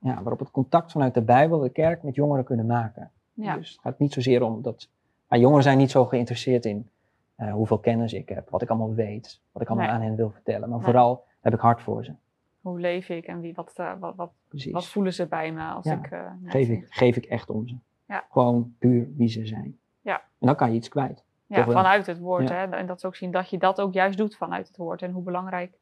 ja, 0.00 0.14
waarop 0.14 0.38
het 0.38 0.50
contact 0.50 0.92
vanuit 0.92 1.14
de 1.14 1.22
Bijbel, 1.22 1.58
de 1.58 1.70
kerk, 1.70 2.02
met 2.02 2.14
jongeren 2.14 2.44
kunnen 2.44 2.66
maken. 2.66 3.10
Ja. 3.32 3.56
Dus 3.56 3.70
het 3.70 3.80
gaat 3.80 3.98
niet 3.98 4.12
zozeer 4.12 4.42
om 4.42 4.62
dat. 4.62 4.88
jongeren 5.28 5.62
zijn 5.62 5.78
niet 5.78 5.90
zo 5.90 6.04
geïnteresseerd 6.04 6.64
in 6.64 6.90
uh, 7.38 7.52
hoeveel 7.52 7.78
kennis 7.78 8.12
ik 8.12 8.28
heb, 8.28 8.50
wat 8.50 8.62
ik 8.62 8.68
allemaal 8.68 8.94
weet, 8.94 9.40
wat 9.52 9.62
ik 9.62 9.68
allemaal 9.68 9.88
aan 9.88 10.00
hen 10.00 10.16
wil 10.16 10.30
vertellen. 10.30 10.68
Maar 10.68 10.80
vooral 10.80 11.24
heb 11.40 11.54
ik 11.54 11.60
hart 11.60 11.82
voor 11.82 12.04
ze. 12.04 12.12
Hoe 12.60 12.80
leef 12.80 13.08
ik 13.08 13.26
en 13.26 13.40
wie, 13.40 13.54
wat, 13.54 13.74
uh, 13.80 13.92
wat, 14.00 14.14
wat, 14.16 14.32
wat, 14.70 14.86
voelen 14.86 15.14
ze 15.14 15.26
bij 15.26 15.52
me 15.52 15.62
als 15.62 15.86
ik. 15.86 16.22
Geef, 16.44 16.68
ik 16.68 16.86
geef 16.88 17.16
ik 17.16 17.24
echt 17.24 17.50
om 17.50 17.68
ze. 17.68 17.76
Ja. 18.06 18.24
Gewoon 18.30 18.74
puur 18.78 19.08
wie 19.16 19.28
ze 19.28 19.46
zijn. 19.46 19.78
Ja. 20.00 20.16
En 20.38 20.46
dan 20.46 20.56
kan 20.56 20.70
je 20.70 20.76
iets 20.76 20.88
kwijt. 20.88 21.24
Ja, 21.56 21.64
vanuit 21.64 22.06
het 22.06 22.18
woord. 22.18 22.48
Hè? 22.48 22.64
En 22.64 22.86
dat 22.86 22.96
is 22.96 23.04
ook 23.04 23.16
zien 23.16 23.30
dat 23.30 23.50
je 23.50 23.58
dat 23.58 23.80
ook 23.80 23.92
juist 23.92 24.18
doet 24.18 24.36
vanuit 24.36 24.68
het 24.68 24.76
woord. 24.76 25.02
En 25.02 25.10
hoe 25.10 25.22
belangrijk 25.22 25.78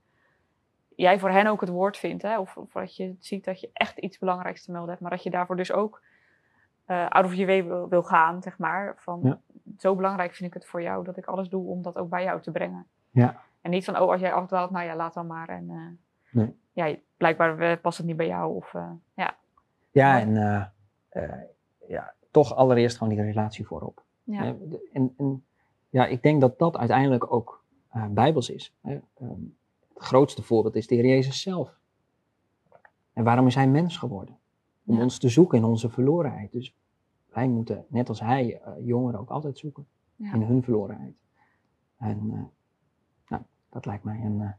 jij 0.97 1.19
voor 1.19 1.31
hen 1.31 1.47
ook 1.47 1.61
het 1.61 1.71
woord 1.71 1.97
vindt. 1.97 2.23
Hè? 2.23 2.39
Of, 2.39 2.57
of 2.57 2.73
dat 2.73 2.97
je 2.97 3.17
ziet 3.19 3.45
dat 3.45 3.61
je 3.61 3.71
echt 3.73 3.99
iets 3.99 4.19
belangrijks 4.19 4.65
te 4.65 4.71
melden 4.73 4.91
hebt. 4.91 5.01
Maar 5.01 5.11
dat 5.11 5.23
je 5.23 5.31
daarvoor 5.31 5.57
dus 5.57 5.73
ook 5.73 6.03
uh, 6.87 7.07
out 7.09 7.25
of 7.25 7.35
je 7.35 7.47
way 7.47 7.65
wil, 7.65 7.89
wil, 7.89 8.03
gaan, 8.03 8.43
zeg 8.43 8.59
maar. 8.59 8.95
Van, 8.97 9.41
Zo 9.79 9.95
belangrijk 9.95 10.35
vind 10.35 10.49
ik 10.49 10.55
het 10.55 10.67
voor 10.67 10.83
jou 10.83 11.05
dat 11.05 11.17
ik 11.17 11.27
alles 11.27 11.49
doe 11.49 11.67
om 11.67 11.83
dat 11.83 11.97
ook 11.97 12.09
bij 12.09 12.23
jou 12.23 12.41
te 12.41 12.51
brengen. 12.51 12.87
Ja. 13.11 13.41
En 13.61 13.71
niet 13.71 13.85
van, 13.85 13.99
oh, 13.99 14.11
als 14.11 14.21
jij 14.21 14.33
afdwaalt, 14.33 14.71
nou 14.71 14.85
ja, 14.85 14.97
laat 14.97 15.15
dan 15.15 15.27
maar. 15.27 15.49
En 15.49 15.69
uh, 15.69 15.87
nee. 16.31 16.57
ja, 16.73 16.97
blijkbaar 17.17 17.79
past 17.79 17.99
het 17.99 18.07
niet 18.07 18.17
bij 18.17 18.27
jou. 18.27 18.55
Of, 18.55 18.73
uh, 18.73 18.91
ja, 19.15 19.37
ja 19.91 20.21
en 20.21 20.33
ja, 21.89 22.15
toch 22.31 22.55
allereerst 22.55 22.99
gewoon 22.99 23.15
die 23.15 23.23
relatie 23.23 23.67
voorop. 23.67 24.03
Ja. 24.23 24.43
En, 24.93 25.15
en, 25.17 25.45
ja, 25.89 26.07
ik 26.07 26.23
denk 26.23 26.41
dat 26.41 26.59
dat 26.59 26.77
uiteindelijk 26.77 27.33
ook 27.33 27.65
bijbels 28.11 28.51
is. 28.51 28.75
Hè? 28.81 29.01
Um, 29.21 29.57
het 29.95 30.03
grootste 30.07 30.43
voorbeeld 30.43 30.75
is 30.75 30.87
de 30.87 30.95
Heer 30.95 31.07
Jezus 31.07 31.41
zelf. 31.41 31.79
En 33.13 33.25
waarom 33.25 33.47
is 33.47 33.55
Hij 33.55 33.69
mens 33.69 33.97
geworden? 33.97 34.39
Om 34.85 35.01
ons 35.01 35.19
te 35.19 35.29
zoeken 35.29 35.59
in 35.59 35.65
onze 35.65 35.91
verlorenheid. 35.91 36.53
Dus 36.53 36.75
wij 37.33 37.49
moeten, 37.49 37.85
net 37.89 38.09
als 38.09 38.21
Hij, 38.21 38.61
uh, 38.67 38.87
jongeren 38.87 39.21
ook 39.21 39.31
altijd 39.31 39.59
zoeken 39.59 39.87
in 40.17 40.43
hun 40.43 40.63
verlorenheid. 40.63 41.17
En 41.97 42.21
uh, 42.25 42.41
nou, 43.29 43.43
dat 43.71 43.87
lijkt 43.87 44.05
mij 44.05 44.21
een 44.21 44.55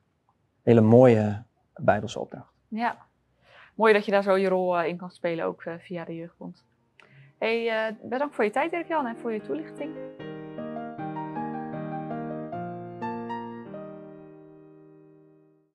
hele 0.62 0.82
mooie 0.82 1.44
Bijbelse 1.74 2.20
opdracht. 2.20 2.54
Ja, 2.68 2.98
mooi 3.76 3.94
dat 3.94 4.06
je 4.06 4.12
daar 4.12 4.24
zo 4.24 4.36
je 4.36 4.48
rol 4.48 4.82
in 4.82 4.98
kan 4.98 5.12
spelen, 5.12 5.46
ook 5.46 5.64
via 5.80 6.06
de 6.06 6.16
Jeugdbond. 6.16 6.66
Hey, 7.38 7.98
bedankt 8.04 8.36
voor 8.36 8.44
je 8.44 8.52
tijd, 8.52 8.72
Dirk-Jan, 8.72 9.06
en 9.06 9.18
voor 9.18 9.34
je 9.34 9.42
toelichting. 9.42 9.96